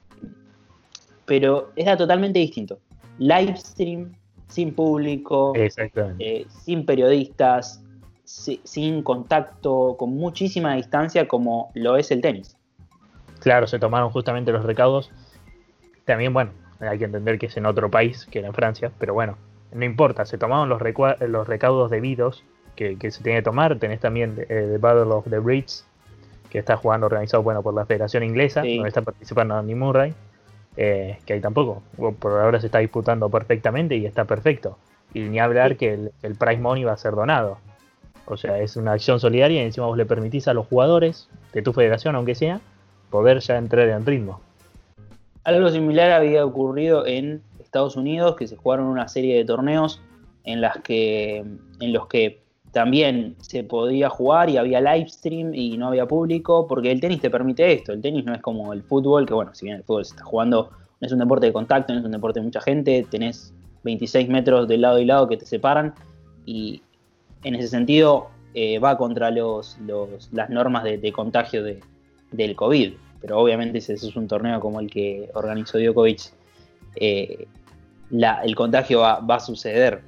pero 1.27 1.73
era 1.77 1.95
totalmente 1.95 2.39
distinto. 2.39 2.79
Live 3.19 3.57
stream, 3.59 4.15
sin 4.49 4.75
público, 4.75 5.53
eh, 5.55 6.47
sin 6.65 6.87
periodistas, 6.87 7.83
sin 8.25 9.03
contacto, 9.03 9.97
con 9.99 10.17
muchísima 10.17 10.75
distancia 10.75 11.29
como 11.29 11.71
lo 11.75 11.99
es 11.99 12.11
el 12.11 12.23
tenis. 12.23 12.57
Claro, 13.41 13.67
se 13.67 13.79
tomaron 13.79 14.09
justamente 14.09 14.53
los 14.53 14.65
recaudos. 14.65 15.11
También, 16.07 16.33
bueno, 16.33 16.53
hay 16.89 16.99
que 16.99 17.05
entender 17.05 17.39
que 17.39 17.47
es 17.47 17.57
en 17.57 17.67
otro 17.67 17.91
país, 17.91 18.27
que 18.31 18.41
era 18.41 18.49
en 18.49 18.55
Francia, 18.55 18.91
pero 18.99 19.15
bueno, 19.15 19.37
no 19.73 19.85
importa, 19.85 20.25
se 20.25 20.39
tomaron 20.39 20.69
los, 20.69 20.81
los 21.29 21.49
recaudos 21.49 21.91
debidos 21.91 22.45
que, 22.77 22.97
se 23.11 23.23
tiene 23.23 23.39
que 23.39 23.43
tomar. 23.43 23.79
Tenés 23.79 24.01
también 24.01 24.37
eh, 24.49 24.69
The 24.73 24.79
Battle 24.79 25.13
of 25.13 25.29
the 25.29 25.39
Brits, 25.39 25.87
que 26.51 26.59
está 26.59 26.77
jugando 26.77 27.07
organizado 27.07 27.43
bueno, 27.43 27.63
por 27.63 27.75
la 27.75 27.85
Federación 27.87 28.23
Inglesa, 28.23 28.61
donde 28.61 28.89
está 28.89 29.03
participando 29.03 29.57
Andy 29.57 29.75
Murray, 29.75 30.15
eh, 30.77 31.19
que 31.27 31.35
ahí 31.35 31.41
tampoco, 31.41 31.83
por 32.19 32.41
ahora 32.41 32.61
se 32.61 32.67
está 32.67 32.79
disputando 32.79 33.29
perfectamente 33.29 33.97
y 33.97 34.07
está 34.07 34.25
perfecto. 34.25 34.79
Y 35.13 35.21
ni 35.21 35.39
hablar 35.39 35.77
que 35.77 35.95
el, 35.95 36.13
el 36.23 36.35
prize 36.35 36.61
money 36.61 36.85
va 36.85 36.93
a 36.93 36.97
ser 36.97 37.13
donado. 37.13 37.59
O 38.27 38.37
sea, 38.37 38.59
es 38.59 38.77
una 38.77 38.93
acción 38.93 39.21
solidaria 39.21 39.63
y 39.63 39.67
encima 39.67 39.87
vos 39.87 39.99
le 39.99 40.07
permitís 40.07 40.49
a 40.49 40.55
los 40.55 40.67
jugadores 40.67 41.29
de 41.53 41.63
tu 41.63 41.73
federación, 41.73 42.17
aunque 42.17 42.35
sea, 42.35 42.61
poder 43.11 43.41
ya 43.41 43.59
entrar 43.59 43.89
en 43.89 44.07
ritmo. 44.07 44.41
Algo 45.45 45.69
similar 45.69 46.11
había 46.11 46.45
ocurrido 46.45 47.07
en 47.07 47.43
Estados 47.63 47.97
Unidos, 47.97 48.35
que 48.37 48.49
se 48.49 48.57
jugaron 48.57 48.87
una 48.87 49.09
serie 49.09 49.37
de 49.37 49.45
torneos 49.45 50.01
en 50.45 50.61
las 50.61 50.79
que 50.79 51.45
los 51.81 52.07
que 52.07 52.43
también 52.73 53.37
se 53.41 53.63
podía 53.63 54.09
jugar 54.09 54.49
y 54.49 54.57
había 54.57 54.81
live 54.81 55.09
stream 55.09 55.55
y 55.55 55.77
no 55.77 55.89
había 55.89 56.07
público, 56.07 56.67
porque 56.67 56.91
el 56.91 57.01
tenis 57.01 57.21
te 57.21 57.31
permite 57.31 57.73
esto. 57.73 57.93
El 57.93 58.01
tenis 58.01 58.25
no 58.25 58.35
es 58.35 58.41
como 58.41 58.73
el 58.73 58.83
fútbol, 58.83 59.27
que 59.27 59.35
bueno, 59.35 59.55
si 59.55 59.67
bien 59.67 59.77
el 59.77 59.85
fútbol 59.85 60.05
se 60.05 60.15
está 60.15 60.25
jugando, 60.25 60.71
no 61.01 61.07
es 61.07 61.13
un 61.13 61.19
deporte 61.19 61.47
de 61.47 61.53
contacto, 61.53 61.93
no 61.93 62.01
es 62.01 62.05
un 62.05 62.13
deporte 62.13 62.41
de 62.41 62.47
mucha 62.47 62.61
gente, 62.63 63.07
tenés 63.11 63.53
26 63.85 64.29
metros 64.29 64.67
de 64.67 64.79
lado 64.79 64.99
y 64.99 65.05
lado 65.05 65.29
que 65.29 65.37
te 65.37 65.45
separan 65.45 65.95
y 66.47 66.83
en 67.45 67.55
ese 67.55 67.69
sentido 67.69 68.29
eh, 68.55 68.79
va 68.79 68.97
contra 68.97 69.31
los, 69.31 69.79
las 70.33 70.49
normas 70.49 70.85
de, 70.85 71.13
contagio 71.13 71.63
del 71.63 72.57
COVID 72.57 72.95
pero 73.25 73.41
obviamente 73.41 73.81
si 73.81 73.95
es 73.95 74.17
un 74.17 74.29
torneo 74.29 74.61
como 74.61 74.81
el 74.81 74.91
que 74.91 75.31
organizó 75.33 75.79
Djokovic, 75.79 76.31
eh, 76.97 77.49
el 78.11 78.55
contagio 78.55 79.01
va, 79.01 79.15
a 79.27 79.41
suceder. 79.41 80.03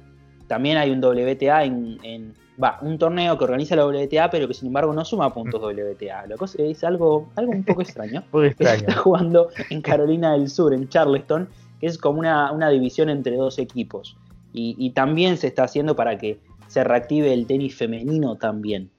También 0.45 0.77
hay 0.77 0.91
un 0.91 1.03
WTA 1.03 1.63
en, 1.63 2.35
va, 2.63 2.77
un 2.83 2.99
torneo 2.99 3.35
que 3.35 3.43
organiza 3.43 3.75
la 3.75 3.87
WTA, 3.87 4.29
pero 4.29 4.47
que 4.47 4.53
sin 4.53 4.67
embargo 4.67 4.93
no 4.93 5.03
suma 5.03 5.33
puntos 5.33 5.59
WTA. 5.59 6.27
Lo 6.27 6.37
que 6.37 6.69
es 6.69 6.83
algo, 6.83 7.27
algo 7.35 7.53
un 7.53 7.63
poco 7.63 7.81
extraño. 7.81 8.23
Muy 8.31 8.49
extraño. 8.49 8.81
Está 8.87 8.93
jugando 8.97 9.49
en 9.71 9.81
Carolina 9.81 10.33
del 10.33 10.47
Sur, 10.47 10.71
en 10.75 10.87
Charleston, 10.87 11.49
que 11.79 11.87
es 11.87 11.97
como 11.97 12.19
una, 12.19 12.69
división 12.69 13.09
entre 13.09 13.35
dos 13.35 13.57
equipos. 13.57 14.15
Y, 14.53 14.75
y, 14.77 14.91
también 14.91 15.37
se 15.37 15.47
está 15.47 15.63
haciendo 15.63 15.95
para 15.95 16.19
que 16.19 16.39
se 16.67 16.83
reactive 16.83 17.33
el 17.33 17.47
tenis 17.47 17.75
femenino 17.75 18.35
también. 18.35 18.91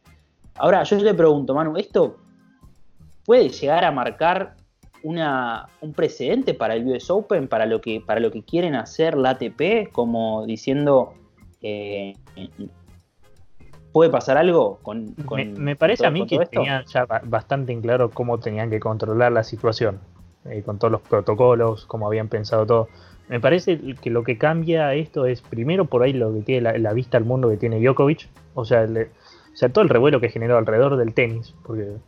Ahora, 0.56 0.82
yo 0.82 0.96
le 0.96 1.14
pregunto, 1.14 1.54
Manu, 1.54 1.76
¿esto 1.76 2.16
puede 3.28 3.50
llegar 3.50 3.84
a 3.84 3.92
marcar 3.92 4.54
una, 5.02 5.66
un 5.82 5.92
precedente 5.92 6.54
para 6.54 6.76
el 6.76 6.88
US 6.88 7.10
Open, 7.10 7.46
para 7.46 7.66
lo 7.66 7.82
que, 7.82 8.00
para 8.00 8.20
lo 8.20 8.30
que 8.30 8.42
quieren 8.42 8.74
hacer 8.74 9.18
la 9.18 9.32
ATP, 9.32 9.92
como 9.92 10.46
diciendo, 10.46 11.12
eh, 11.60 12.14
¿puede 13.92 14.08
pasar 14.08 14.38
algo 14.38 14.78
con... 14.80 15.14
me, 15.58 15.76
parece 15.76 16.06
a 16.06 16.10
mí 16.10 16.26
que 16.26 16.38
tenían 16.46 16.86
ya 16.86 17.04
bastante 17.24 17.70
en 17.74 17.82
claro 17.82 18.08
cómo 18.08 18.40
tenían 18.40 18.70
que 18.70 18.80
controlar 18.80 19.30
la 19.30 19.44
situación, 19.44 20.00
eh, 20.46 20.62
con 20.62 20.78
todos 20.78 20.90
los 20.90 21.02
protocolos, 21.02 21.84
cómo 21.84 22.06
habían 22.06 22.28
pensado 22.28 22.64
todo. 22.64 22.88
Me 23.28 23.40
parece 23.40 23.78
que 24.00 24.08
lo 24.08 24.24
que 24.24 24.38
cambia 24.38 24.94
esto 24.94 25.26
es 25.26 25.42
primero 25.42 25.84
por 25.84 26.02
ahí 26.02 26.14
lo 26.14 26.32
que 26.32 26.40
tiene 26.40 26.78
la, 26.78 26.92
vista 26.94 27.18
al 27.18 27.26
mundo 27.26 27.50
que 27.50 27.58
tiene 27.58 27.78
Djokovic, 27.78 28.26
o 28.54 28.64
sea, 28.64 28.84
o 28.84 29.56
sea, 29.56 29.68
todo 29.68 29.82
el 29.82 29.90
revuelo 29.90 30.18
que 30.18 30.30
generó 30.30 30.56
alrededor 30.56 30.96
del 30.96 31.12
tenis, 31.12 31.54
porque 31.62 31.98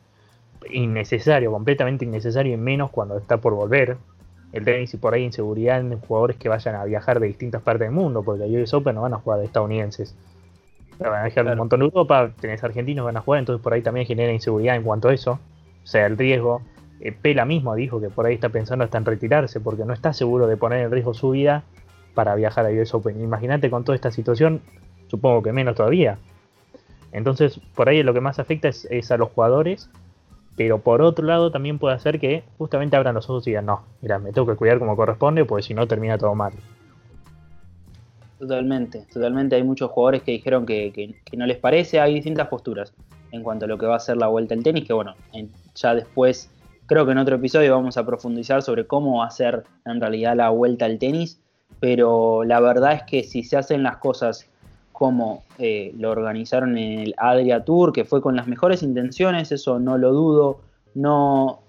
innecesario, 0.68 1.50
completamente 1.50 2.04
innecesario 2.04 2.54
y 2.54 2.56
menos 2.56 2.90
cuando 2.90 3.18
está 3.18 3.38
por 3.38 3.54
volver. 3.54 3.96
El 4.52 4.64
tenis 4.64 4.92
y 4.94 4.96
por 4.96 5.14
ahí 5.14 5.22
inseguridad 5.22 5.78
en 5.78 6.00
jugadores 6.00 6.36
que 6.36 6.48
vayan 6.48 6.74
a 6.74 6.84
viajar 6.84 7.20
de 7.20 7.28
distintas 7.28 7.62
partes 7.62 7.86
del 7.86 7.92
mundo, 7.92 8.22
porque 8.22 8.46
la 8.46 8.60
US 8.60 8.74
Open 8.74 8.96
no 8.96 9.02
van 9.02 9.14
a 9.14 9.18
jugar 9.18 9.38
de 9.38 9.46
estadounidenses. 9.46 10.16
Van 10.98 11.14
a 11.14 11.24
viajar 11.24 11.46
un 11.46 11.56
montón 11.56 11.80
de 11.80 11.86
Europa, 11.86 12.32
tenés 12.40 12.62
argentinos 12.64 13.04
van 13.04 13.16
a 13.16 13.20
jugar, 13.20 13.38
entonces 13.38 13.62
por 13.62 13.72
ahí 13.72 13.80
también 13.80 14.06
genera 14.06 14.32
inseguridad 14.32 14.74
en 14.74 14.82
cuanto 14.82 15.08
a 15.08 15.14
eso. 15.14 15.38
O 15.84 15.86
sea, 15.86 16.06
el 16.06 16.18
riesgo. 16.18 16.62
Eh, 17.02 17.12
Pela 17.12 17.46
mismo 17.46 17.74
dijo 17.76 18.00
que 18.00 18.10
por 18.10 18.26
ahí 18.26 18.34
está 18.34 18.50
pensando 18.50 18.84
hasta 18.84 18.98
en 18.98 19.04
retirarse, 19.04 19.60
porque 19.60 19.84
no 19.84 19.94
está 19.94 20.12
seguro 20.12 20.46
de 20.46 20.56
poner 20.56 20.84
en 20.84 20.90
riesgo 20.90 21.14
su 21.14 21.30
vida 21.30 21.62
para 22.14 22.34
viajar 22.34 22.66
a 22.66 22.70
US 22.70 22.92
Open. 22.92 23.22
Imagínate 23.22 23.70
con 23.70 23.84
toda 23.84 23.94
esta 23.94 24.10
situación, 24.10 24.60
supongo 25.06 25.42
que 25.42 25.52
menos 25.52 25.76
todavía. 25.76 26.18
Entonces, 27.12 27.60
por 27.74 27.88
ahí 27.88 28.02
lo 28.02 28.12
que 28.12 28.20
más 28.20 28.38
afecta 28.38 28.68
es 28.68 29.10
a 29.10 29.16
los 29.16 29.30
jugadores 29.30 29.88
pero 30.56 30.78
por 30.78 31.02
otro 31.02 31.24
lado 31.24 31.50
también 31.50 31.78
puede 31.78 31.94
hacer 31.94 32.20
que 32.20 32.44
justamente 32.58 32.96
abran 32.96 33.14
los 33.14 33.28
ojos 33.30 33.46
y 33.46 33.50
digan, 33.50 33.66
no, 33.66 33.82
mira, 34.02 34.18
me 34.18 34.32
tengo 34.32 34.46
que 34.46 34.56
cuidar 34.56 34.78
como 34.78 34.96
corresponde, 34.96 35.44
porque 35.44 35.62
si 35.62 35.74
no 35.74 35.86
termina 35.86 36.18
todo 36.18 36.34
mal. 36.34 36.52
Totalmente, 38.40 39.06
totalmente. 39.12 39.56
Hay 39.56 39.62
muchos 39.62 39.90
jugadores 39.90 40.22
que 40.22 40.32
dijeron 40.32 40.64
que, 40.64 41.14
no 41.36 41.46
les 41.46 41.58
parece. 41.58 42.00
Hay 42.00 42.14
distintas 42.14 42.48
posturas 42.48 42.92
en 43.32 43.42
cuanto 43.42 43.66
a 43.66 43.68
lo 43.68 43.76
que 43.76 43.86
va 43.86 43.96
a 43.96 44.00
ser 44.00 44.16
la 44.16 44.28
vuelta 44.28 44.54
al 44.54 44.62
tenis, 44.62 44.86
que 44.86 44.94
bueno, 44.94 45.14
ya 45.74 45.94
después, 45.94 46.50
creo 46.86 47.04
que 47.04 47.12
en 47.12 47.18
otro 47.18 47.36
episodio 47.36 47.74
vamos 47.74 47.96
a 47.98 48.06
profundizar 48.06 48.62
sobre 48.62 48.86
cómo 48.86 49.18
va 49.18 49.26
a 49.26 49.30
ser 49.30 49.64
en 49.84 50.00
realidad 50.00 50.36
la 50.36 50.48
vuelta 50.48 50.86
al 50.86 50.98
tenis, 50.98 51.38
pero 51.80 52.42
la 52.44 52.60
verdad 52.60 52.94
es 52.94 53.02
que 53.02 53.22
si 53.22 53.44
se 53.44 53.58
hacen 53.58 53.82
las 53.82 53.98
cosas 53.98 54.49
como 55.00 55.44
eh, 55.56 55.94
lo 55.96 56.10
organizaron 56.10 56.76
en 56.76 56.98
el 56.98 57.14
Adria 57.16 57.64
Tour, 57.64 57.90
que 57.90 58.04
fue 58.04 58.20
con 58.20 58.36
las 58.36 58.46
mejores 58.46 58.82
intenciones, 58.82 59.50
eso 59.50 59.78
no 59.78 59.96
lo 59.96 60.12
dudo. 60.12 60.60
No, 60.94 61.60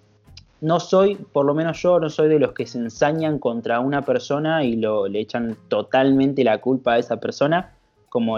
no 0.59 0.81
soy, 0.81 1.15
por 1.15 1.45
lo 1.45 1.53
menos 1.53 1.81
yo, 1.81 1.97
no 2.01 2.09
soy 2.09 2.27
de 2.27 2.39
los 2.39 2.51
que 2.51 2.65
se 2.67 2.77
ensañan 2.77 3.39
contra 3.39 3.79
una 3.79 4.01
persona 4.01 4.65
y 4.65 4.75
le 4.75 5.17
echan 5.17 5.55
totalmente 5.69 6.43
la 6.43 6.57
culpa 6.57 6.95
a 6.95 6.97
esa 6.97 7.21
persona, 7.21 7.71
como 8.09 8.35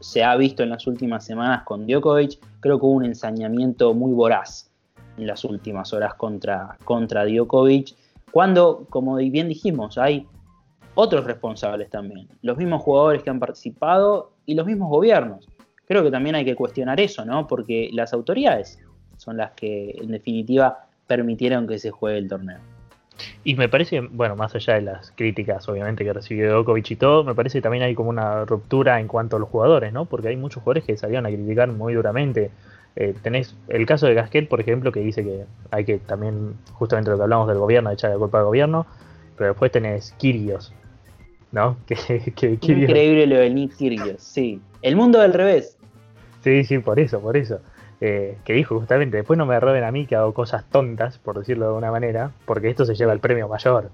se 0.00 0.22
ha 0.22 0.36
visto 0.36 0.62
en 0.62 0.68
las 0.68 0.86
últimas 0.86 1.24
semanas 1.24 1.62
con 1.64 1.86
Djokovic. 1.86 2.38
Creo 2.60 2.78
que 2.78 2.84
hubo 2.84 2.92
un 2.92 3.06
ensañamiento 3.06 3.94
muy 3.94 4.12
voraz 4.12 4.70
en 5.16 5.28
las 5.28 5.46
últimas 5.46 5.94
horas 5.94 6.12
contra, 6.12 6.76
contra 6.84 7.24
Djokovic, 7.24 7.94
cuando, 8.30 8.84
como 8.90 9.16
bien 9.16 9.48
dijimos, 9.48 9.96
hay 9.96 10.26
otros 10.96 11.24
responsables 11.24 11.90
también, 11.90 12.26
los 12.42 12.56
mismos 12.56 12.82
jugadores 12.82 13.22
que 13.22 13.30
han 13.30 13.38
participado 13.38 14.32
y 14.46 14.54
los 14.54 14.66
mismos 14.66 14.88
gobiernos. 14.88 15.46
Creo 15.86 16.02
que 16.02 16.10
también 16.10 16.34
hay 16.34 16.44
que 16.44 16.56
cuestionar 16.56 16.98
eso, 16.98 17.24
¿no? 17.24 17.46
Porque 17.46 17.90
las 17.92 18.12
autoridades 18.12 18.80
son 19.18 19.36
las 19.36 19.52
que 19.52 19.94
en 20.00 20.10
definitiva 20.10 20.86
permitieron 21.06 21.68
que 21.68 21.78
se 21.78 21.90
juegue 21.90 22.18
el 22.18 22.28
torneo. 22.28 22.58
Y 23.44 23.54
me 23.54 23.68
parece, 23.68 24.00
bueno, 24.00 24.36
más 24.36 24.54
allá 24.54 24.74
de 24.74 24.82
las 24.82 25.12
críticas, 25.12 25.68
obviamente, 25.68 26.04
que 26.04 26.12
recibió 26.12 26.52
Djokovic 26.52 26.90
y 26.90 26.96
todo, 26.96 27.24
me 27.24 27.34
parece 27.34 27.58
que 27.58 27.62
también 27.62 27.84
hay 27.84 27.94
como 27.94 28.10
una 28.10 28.44
ruptura 28.44 28.98
en 28.98 29.06
cuanto 29.06 29.36
a 29.36 29.38
los 29.38 29.48
jugadores, 29.48 29.92
¿no? 29.92 30.06
Porque 30.06 30.28
hay 30.28 30.36
muchos 30.36 30.62
jugadores 30.62 30.84
que 30.84 30.96
salieron 30.96 31.26
a 31.26 31.28
criticar 31.28 31.70
muy 31.70 31.94
duramente. 31.94 32.50
Eh, 32.96 33.14
tenés 33.22 33.54
el 33.68 33.86
caso 33.86 34.06
de 34.06 34.14
Gasquet, 34.14 34.48
por 34.48 34.60
ejemplo, 34.60 34.92
que 34.92 35.00
dice 35.00 35.22
que 35.22 35.44
hay 35.70 35.84
que 35.84 35.98
también, 35.98 36.54
justamente 36.72 37.10
lo 37.10 37.16
que 37.16 37.22
hablamos 37.22 37.48
del 37.48 37.58
gobierno, 37.58 37.90
echar 37.90 38.10
la 38.10 38.18
culpa 38.18 38.38
al 38.38 38.46
gobierno, 38.46 38.86
pero 39.36 39.50
después 39.50 39.70
tenés 39.70 40.12
Kirios, 40.18 40.72
¿no? 41.52 41.76
Increíble 42.40 43.26
lo 43.26 43.36
de 43.36 43.50
Nick 43.50 43.76
Kyrgios, 43.76 44.22
sí. 44.22 44.60
El 44.82 44.96
mundo 44.96 45.20
del 45.20 45.32
revés. 45.32 45.76
Sí, 46.42 46.64
sí, 46.64 46.78
por 46.78 47.00
eso, 47.00 47.20
por 47.20 47.36
eso. 47.36 47.60
Eh, 48.00 48.36
que 48.44 48.52
dijo 48.52 48.78
justamente, 48.78 49.16
después 49.16 49.38
no 49.38 49.46
me 49.46 49.58
roben 49.58 49.82
a 49.82 49.90
mí 49.90 50.06
que 50.06 50.16
hago 50.16 50.34
cosas 50.34 50.68
tontas, 50.70 51.18
por 51.18 51.38
decirlo 51.38 51.64
de 51.64 51.68
alguna 51.70 51.90
manera, 51.90 52.30
porque 52.44 52.68
esto 52.68 52.84
se 52.84 52.94
lleva 52.94 53.12
el 53.12 53.20
premio 53.20 53.48
mayor. 53.48 53.90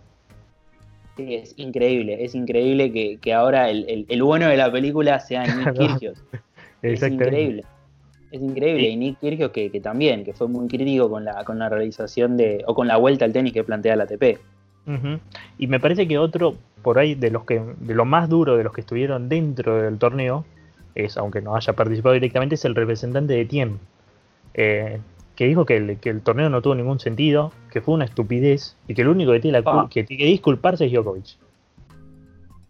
Sí, 1.17 1.35
es 1.35 1.55
increíble, 1.57 2.25
es 2.25 2.35
increíble 2.35 3.19
que, 3.21 3.35
ahora 3.35 3.71
el, 3.71 4.23
bueno 4.23 4.49
de 4.49 4.57
la 4.57 4.73
película 4.73 5.21
sea 5.21 5.45
Nick 5.45 5.73
Kyrgios. 5.79 6.23
es 6.83 7.03
increíble. 7.03 7.65
Es 8.33 8.41
increíble. 8.41 8.89
Y 8.89 8.97
Nick 8.97 9.21
Kyrgios 9.21 9.51
que, 9.51 9.71
que, 9.71 9.81
también, 9.81 10.25
que 10.25 10.33
fue 10.33 10.49
muy 10.49 10.67
crítico 10.67 11.11
con 11.11 11.25
la, 11.25 11.45
con 11.45 11.59
la 11.59 11.69
realización 11.69 12.37
de, 12.37 12.65
o 12.67 12.75
con 12.75 12.89
la 12.89 12.97
vuelta 12.97 13.27
al 13.27 13.33
tenis 13.33 13.53
que 13.53 13.63
plantea 13.63 13.95
la 13.95 14.05
ATP. 14.05 14.41
Y 15.59 15.67
me 15.67 15.81
parece 15.81 16.09
que 16.09 16.19
otro, 16.19 16.57
por 16.83 16.99
ahí, 16.99 17.15
de 17.15 17.31
los 17.31 17.45
que, 17.45 17.61
de 17.61 17.95
lo 17.95 18.05
más 18.05 18.29
duro 18.29 18.57
de 18.57 18.65
los 18.65 18.73
que 18.73 18.81
estuvieron 18.81 19.29
dentro 19.29 19.81
del 19.81 19.99
torneo, 19.99 20.45
es, 20.95 21.17
aunque 21.17 21.41
no 21.41 21.57
haya 21.57 21.73
participado 21.73 22.15
directamente, 22.15 22.57
es 22.57 22.65
el 22.65 22.75
representante 22.75 23.35
de 23.35 23.45
Tiem. 23.45 23.79
Eh, 24.55 25.01
que 25.37 25.47
dijo 25.47 25.65
que 25.65 25.77
el, 25.77 25.99
que 25.99 26.11
el, 26.11 26.21
torneo 26.21 26.51
no 26.51 26.61
tuvo 26.61 26.75
ningún 26.75 27.01
sentido, 27.01 27.53
que 27.71 27.81
fue 27.81 27.95
una 27.95 28.05
estupidez, 28.05 28.77
y 28.87 28.95
que 28.95 29.03
el 29.03 29.09
único 29.09 29.33
que 29.33 29.41
tiene, 29.41 29.61
la, 29.61 29.71
ah. 29.71 29.89
que 29.91 30.05
tiene 30.05 30.25
que 30.25 30.29
disculparse 30.29 30.87
es 30.87 30.93
Djokovic. 30.93 31.37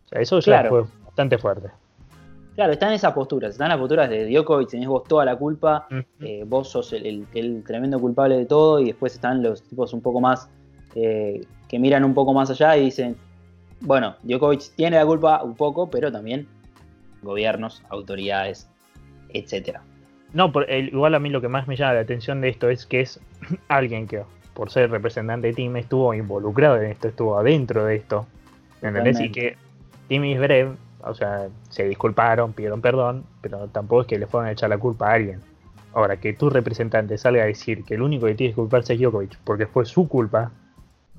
O 0.05 0.09
sea, 0.09 0.21
eso 0.21 0.39
ya 0.41 0.65
fue 0.69 0.85
bastante 1.05 1.39
fuerte. 1.39 1.71
Claro, 2.55 2.73
están 2.73 2.93
esas 2.93 3.13
posturas, 3.15 3.53
están 3.53 3.71
las 3.71 3.79
posturas 3.79 4.11
de 4.11 4.29
Djokovic, 4.29 4.69
tenés 4.69 4.87
vos 4.87 5.05
toda 5.05 5.25
la 5.25 5.37
culpa, 5.37 5.89
eh, 6.21 6.45
vos 6.47 6.69
sos 6.69 6.93
el, 6.93 7.27
el, 7.35 7.65
tremendo 7.65 7.99
culpable 7.99 8.37
de 8.37 8.47
todo, 8.47 8.79
y 8.79 8.87
después 8.87 9.15
están 9.15 9.43
los 9.43 9.63
tipos 9.63 9.93
un 9.93 10.03
poco 10.03 10.21
más 10.21 10.49
eh, 10.95 11.45
que 11.73 11.79
miran 11.79 12.05
un 12.05 12.13
poco 12.13 12.35
más 12.35 12.51
allá 12.51 12.77
y 12.77 12.85
dicen, 12.85 13.17
bueno, 13.81 14.15
Djokovic 14.25 14.75
tiene 14.77 14.99
la 14.99 15.07
culpa 15.07 15.43
un 15.43 15.55
poco, 15.55 15.89
pero 15.89 16.13
también 16.13 16.47
gobiernos, 17.23 17.83
autoridades, 17.89 18.69
etcétera. 19.31 19.83
No, 20.35 20.53
por, 20.53 20.71
igual 20.71 21.15
a 21.15 21.19
mí 21.19 21.31
lo 21.31 21.41
que 21.41 21.49
más 21.49 21.67
me 21.67 21.77
llama 21.77 21.95
la 21.95 22.01
atención 22.01 22.43
de 22.43 22.51
esto 22.51 22.69
es 22.69 22.85
que 22.85 23.01
es 23.01 23.19
alguien 23.69 24.07
que, 24.07 24.23
por 24.53 24.71
ser 24.71 24.91
representante 24.91 25.47
de 25.47 25.55
Team, 25.55 25.79
estuvo 25.79 26.13
involucrado 26.13 26.77
en 26.77 26.91
esto, 26.91 27.09
estuvo 27.09 27.39
adentro 27.39 27.87
de 27.87 27.97
esto. 27.97 28.27
¿Entendés? 28.83 29.19
Y 29.21 29.31
que 29.31 29.57
Team 30.09 30.27
Isbrev, 30.27 30.77
o 31.05 31.15
sea, 31.15 31.49
se 31.71 31.89
disculparon, 31.89 32.53
pidieron 32.53 32.83
perdón, 32.83 33.25
pero 33.41 33.67
tampoco 33.69 34.03
es 34.03 34.09
que 34.09 34.19
le 34.19 34.27
fueron 34.27 34.49
a 34.49 34.53
echar 34.53 34.69
la 34.69 34.77
culpa 34.77 35.11
a 35.11 35.15
alguien. 35.15 35.41
Ahora, 35.95 36.19
que 36.19 36.35
tu 36.35 36.51
representante 36.51 37.17
salga 37.17 37.45
a 37.45 37.47
decir 37.47 37.83
que 37.85 37.95
el 37.95 38.03
único 38.03 38.27
que 38.27 38.35
tiene 38.35 38.53
que 38.53 38.57
culparse 38.57 38.93
es 38.93 39.01
Djokovic 39.01 39.39
porque 39.45 39.67
fue 39.67 39.87
su 39.87 40.07
culpa 40.07 40.51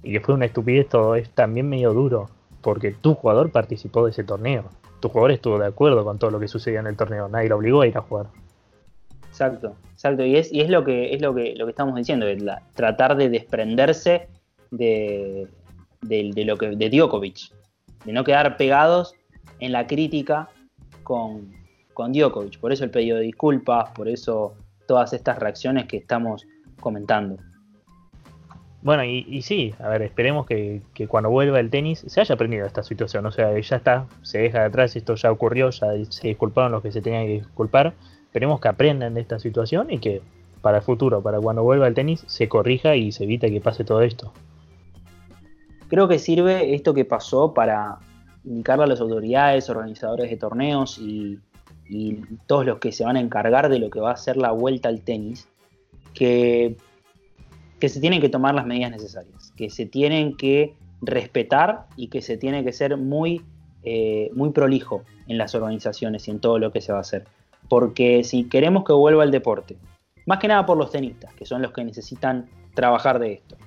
y 0.04 0.12
que 0.12 0.20
fue 0.20 0.36
una 0.36 0.46
estupidez 0.46 0.90
todo, 0.90 1.16
es 1.16 1.30
también 1.30 1.70
medio 1.70 1.94
duro, 1.94 2.30
porque 2.62 2.92
tu 2.92 3.16
jugador 3.16 3.52
participó 3.52 4.06
de 4.06 4.12
ese 4.12 4.24
torneo. 4.24 4.66
Tu 5.00 5.10
jugador 5.10 5.32
estuvo 5.32 5.58
de 5.58 5.68
acuerdo 5.68 6.04
con 6.04 6.20
todo 6.20 6.32
lo 6.32 6.40
que 6.40 6.48
sucedía 6.48 6.80
en 6.80 6.88
el 6.88 6.98
torneo, 6.98 7.28
nadie 7.30 7.50
lo 7.50 7.58
obligó 7.58 7.82
a 7.82 7.88
ir 7.88 7.98
a 7.98 8.02
jugar. 8.02 8.28
Exacto, 9.28 9.76
exacto. 9.92 10.24
Y 10.24 10.36
es, 10.36 10.54
y 10.54 10.62
es 10.62 10.70
lo 10.70 10.84
que 10.84 11.14
es 11.14 11.22
lo 11.22 11.34
que, 11.34 11.56
lo 11.56 11.66
que 11.66 11.72
estamos 11.72 11.96
diciendo, 11.96 12.28
tratar 12.76 13.18
de 13.18 13.30
desprenderse 13.30 14.28
de, 14.70 15.48
de, 16.02 16.46
lo 16.46 16.58
que, 16.58 16.76
de 16.76 16.90
Djokovic, 16.90 17.52
de 18.06 18.14
no 18.14 18.24
quedar 18.24 18.58
pegados 18.58 19.16
en 19.60 19.72
la 19.72 19.88
crítica 19.88 20.50
con, 21.04 21.52
con 21.94 22.14
Djokovic. 22.14 22.60
Por 22.60 22.72
eso 22.72 22.84
el 22.84 22.92
pedido 22.92 23.18
de 23.18 23.24
disculpas, 23.24 23.90
por 23.92 24.08
eso 24.08 24.54
todas 24.88 25.14
estas 25.14 25.40
reacciones 25.40 25.86
que 25.86 25.98
estamos 25.98 26.46
comentando. 26.80 27.38
Bueno, 28.84 29.06
y, 29.06 29.42
sí, 29.44 29.74
a 29.80 29.88
ver, 29.88 30.02
esperemos 30.02 30.46
que, 30.46 30.82
cuando 31.08 31.30
vuelva 31.30 31.60
el 31.62 31.70
tenis 31.70 32.04
se 32.06 32.20
haya 32.20 32.36
aprendido 32.36 32.66
esta 32.66 32.84
situación. 32.84 33.26
O 33.26 33.32
sea, 33.32 33.58
ya 33.58 33.78
está, 33.78 34.08
se 34.24 34.40
deja 34.40 34.60
de 34.60 34.66
atrás, 34.66 34.96
esto 34.98 35.16
ya 35.16 35.32
ocurrió, 35.32 35.70
ya 35.70 35.88
se 36.10 36.28
disculparon 36.28 36.74
los 36.74 36.84
que 36.84 36.92
se 36.92 37.02
tenían 37.02 37.26
que 37.26 37.34
disculpar 37.34 37.94
Esperemos 38.34 38.60
que 38.60 38.68
aprendan 38.68 39.14
de 39.14 39.22
esta 39.22 39.38
situación 39.38 39.92
y 39.92 40.00
que 40.00 40.24
para 40.62 40.78
el 40.78 40.84
futuro, 40.84 41.22
para 41.22 41.40
cuando 41.40 41.62
vuelva 41.62 41.88
el 41.88 41.94
tenis, 41.94 42.24
se 42.26 42.50
corrija 42.50 42.96
y 42.96 43.12
se 43.12 43.26
evite 43.26 43.52
que 43.52 43.62
pase 43.62 43.84
todo 43.84 44.02
esto. 44.02 44.34
Creo 45.88 46.08
que 46.08 46.18
sirve 46.18 46.74
esto 46.74 46.96
que 46.96 47.06
pasó 47.06 47.54
para 47.54 48.00
indicarle 48.44 48.86
a 48.86 48.88
las 48.88 49.00
autoridades, 49.00 49.70
organizadores 49.70 50.32
de 50.32 50.38
torneos 50.38 50.98
y, 50.98 51.40
todos 52.48 52.66
los 52.66 52.80
que 52.80 52.92
se 52.92 53.06
van 53.06 53.18
a 53.18 53.20
encargar 53.20 53.70
de 53.70 53.78
lo 53.78 53.92
que 53.92 54.00
va 54.00 54.10
a 54.12 54.18
ser 54.18 54.36
la 54.36 54.52
vuelta 54.52 54.90
al 54.90 55.02
tenis, 55.02 55.48
que, 56.16 56.76
que 57.84 57.90
se 57.90 58.00
tienen 58.00 58.22
que 58.22 58.30
tomar 58.30 58.56
las 58.56 58.66
medidas 58.66 58.92
necesarias, 58.92 59.52
que 59.58 59.70
se 59.70 59.86
tienen 59.86 60.38
que 60.38 60.74
respetar 61.02 61.88
y 61.98 62.08
que 62.08 62.22
se 62.22 62.38
tiene 62.38 62.64
que 62.64 62.72
ser 62.72 62.96
muy, 62.96 63.44
eh, 63.84 64.32
muy 64.34 64.52
prolijo 64.52 65.04
en 65.28 65.38
las 65.38 65.54
organizaciones 65.54 66.30
y 66.30 66.32
en 66.32 66.40
todo 66.40 66.60
lo 66.60 66.72
que 66.72 66.80
se 66.80 66.94
va 66.94 67.00
a 67.00 67.02
hacer 67.02 67.26
porque 67.68 68.24
si 68.24 68.44
queremos 68.50 68.84
que 68.84 68.94
vuelva 68.94 69.24
el 69.24 69.32
deporte, 69.32 69.78
más 70.26 70.40
que 70.40 70.48
nada 70.48 70.66
por 70.66 70.78
los 70.78 70.92
tenistas, 70.92 71.34
que 71.34 71.46
son 71.46 71.62
los 71.62 71.72
que 71.72 71.84
necesitan 71.84 72.48
trabajar 72.74 73.20
de 73.20 73.34
esto, 73.34 73.58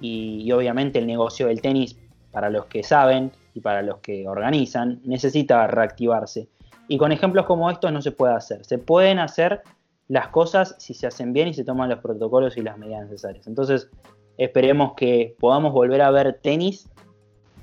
y, 0.00 0.50
obviamente 0.52 0.98
el 0.98 1.06
negocio 1.06 1.46
del 1.46 1.60
tenis, 1.60 1.98
para 2.30 2.50
los 2.50 2.66
que 2.66 2.82
saben 2.82 3.32
y 3.54 3.60
para 3.60 3.82
los 3.82 3.98
que 3.98 4.28
organizan, 4.28 5.00
necesita 5.04 5.66
reactivarse. 5.66 6.48
Y 6.86 6.98
con 6.98 7.12
ejemplos 7.12 7.46
como 7.46 7.70
estos 7.70 7.90
no 7.92 8.02
se 8.02 8.12
puede 8.12 8.34
hacer. 8.34 8.64
Se 8.64 8.78
pueden 8.78 9.18
hacer 9.18 9.62
las 10.08 10.28
cosas 10.28 10.76
si 10.78 10.94
se 10.94 11.06
hacen 11.06 11.32
bien 11.32 11.48
y 11.48 11.54
se 11.54 11.64
toman 11.64 11.88
los 11.88 11.98
protocolos 12.00 12.56
y 12.56 12.62
las 12.62 12.78
medidas 12.78 13.04
necesarias. 13.04 13.46
Entonces, 13.46 13.90
esperemos 14.38 14.94
que 14.96 15.34
podamos 15.38 15.72
volver 15.72 16.02
a 16.02 16.10
ver 16.10 16.40
tenis 16.42 16.88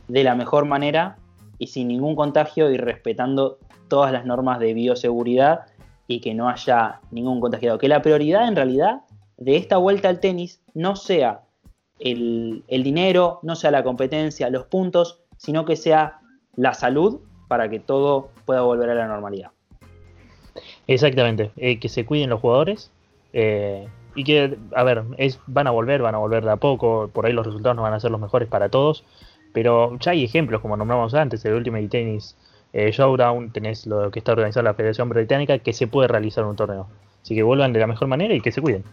de 0.08 0.24
la 0.24 0.36
mejor 0.36 0.66
manera 0.66 1.18
y 1.58 1.68
sin 1.68 1.88
ningún 1.88 2.16
contagio 2.16 2.70
y 2.72 2.78
respetando 2.78 3.60
todas 3.88 4.12
las 4.12 4.26
normas 4.26 4.60
de 4.60 4.74
bioseguridad 4.74 5.68
y 6.08 6.20
que 6.20 6.34
no 6.34 6.50
haya 6.50 7.00
ningún 7.12 7.40
contagiado. 7.40 7.78
Que 7.78 7.88
la 7.88 8.02
prioridad 8.02 8.48
en 8.48 8.56
realidad 8.56 9.02
de 9.38 9.56
esta 9.56 9.78
vuelta 9.78 10.10
al 10.10 10.20
tenis 10.20 10.62
no 10.74 10.96
sea 10.96 11.44
el, 12.00 12.64
dinero, 12.68 13.40
no 13.44 13.56
sea 13.56 13.72
la 13.72 13.84
competencia, 13.84 14.50
los 14.50 14.66
puntos, 14.66 15.22
sino 15.38 15.64
que 15.66 15.76
sea 15.76 16.20
la 16.56 16.74
salud 16.74 17.22
para 17.48 17.70
que 17.70 17.80
todo 17.80 18.30
pueda 18.46 18.62
volver 18.62 18.90
a 18.90 18.96
la 18.96 19.08
normalidad. 19.08 19.52
Exactamente, 20.88 21.52
eh, 21.58 21.80
que 21.80 21.90
se 21.90 22.06
cuiden 22.06 22.30
los 22.30 22.42
jugadores 22.42 22.92
eh, 23.32 23.88
y 24.16 24.24
que, 24.24 24.58
a 24.76 24.84
ver, 24.84 25.04
van 25.48 25.68
a 25.68 25.72
volver, 25.72 26.02
van 26.02 26.16
a 26.16 26.18
volver 26.18 26.44
de 26.44 26.52
a 26.52 26.58
poco, 26.58 27.10
por 27.14 27.26
ahí 27.26 27.34
los 27.34 27.46
resultados 27.46 27.76
no 27.76 27.84
van 27.84 27.94
a 27.94 28.00
ser 28.00 28.12
los 28.12 28.20
mejores 28.20 28.48
para 28.50 28.70
todos, 28.70 29.04
pero 29.54 29.98
ya 30.00 30.12
hay 30.12 30.24
ejemplos, 30.24 30.62
como 30.62 30.76
nombramos 30.76 31.14
antes, 31.14 31.44
el 31.46 31.54
Ultimate 31.54 31.88
Tennis 31.88 32.36
eh, 32.74 32.92
Showdown, 32.92 33.52
tenés 33.52 33.86
lo 33.86 34.12
que 34.12 34.20
está 34.20 34.34
organizando 34.34 34.70
la 34.70 34.74
Federación 34.74 35.08
Británica, 35.10 35.60
que 35.60 35.74
se 35.74 35.88
puede 35.88 36.08
realizar 36.08 36.44
un 36.44 36.56
torneo. 36.56 36.88
Así 37.22 37.36
que 37.36 37.44
vuelvan 37.44 37.72
de 37.72 37.80
la 37.80 37.88
mejor 37.88 38.08
manera 38.08 38.34
y 38.34 38.42
que 38.42 38.52
se 38.52 38.62
cuiden. 38.62 38.84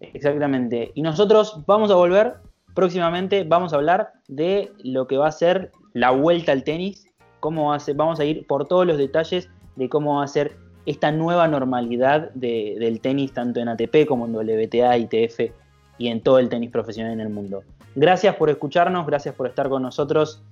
Exactamente. 0.00 0.90
Y 0.94 1.02
nosotros 1.02 1.62
vamos 1.66 1.90
a 1.90 1.94
volver 1.94 2.34
próximamente, 2.74 3.44
vamos 3.44 3.72
a 3.72 3.76
hablar 3.76 4.12
de 4.28 4.72
lo 4.82 5.06
que 5.06 5.16
va 5.16 5.28
a 5.28 5.32
ser 5.32 5.70
la 5.94 6.10
vuelta 6.10 6.52
al 6.52 6.64
tenis, 6.64 7.06
cómo 7.40 7.70
va 7.70 7.76
a 7.76 7.80
vamos 7.94 8.20
a 8.20 8.24
ir 8.24 8.46
por 8.46 8.66
todos 8.66 8.86
los 8.86 8.98
detalles 8.98 9.48
de 9.76 9.88
cómo 9.88 10.16
va 10.16 10.24
a 10.24 10.28
ser 10.28 10.56
esta 10.86 11.12
nueva 11.12 11.48
normalidad 11.48 12.30
del 12.32 13.00
tenis, 13.00 13.32
tanto 13.32 13.60
en 13.60 13.68
ATP 13.68 14.06
como 14.06 14.26
en 14.26 14.34
WTA, 14.34 14.96
ITF 14.96 15.52
y 15.98 16.08
en 16.08 16.22
todo 16.22 16.38
el 16.38 16.48
tenis 16.48 16.70
profesional 16.70 17.12
en 17.12 17.20
el 17.20 17.28
mundo. 17.28 17.62
Gracias 17.94 18.34
por 18.36 18.48
escucharnos, 18.50 19.06
gracias 19.06 19.34
por 19.34 19.46
estar 19.46 19.68
con 19.68 19.82
nosotros. 19.82 20.42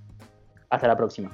Hasta 0.70 0.88
la 0.88 0.96
próxima. 0.96 1.30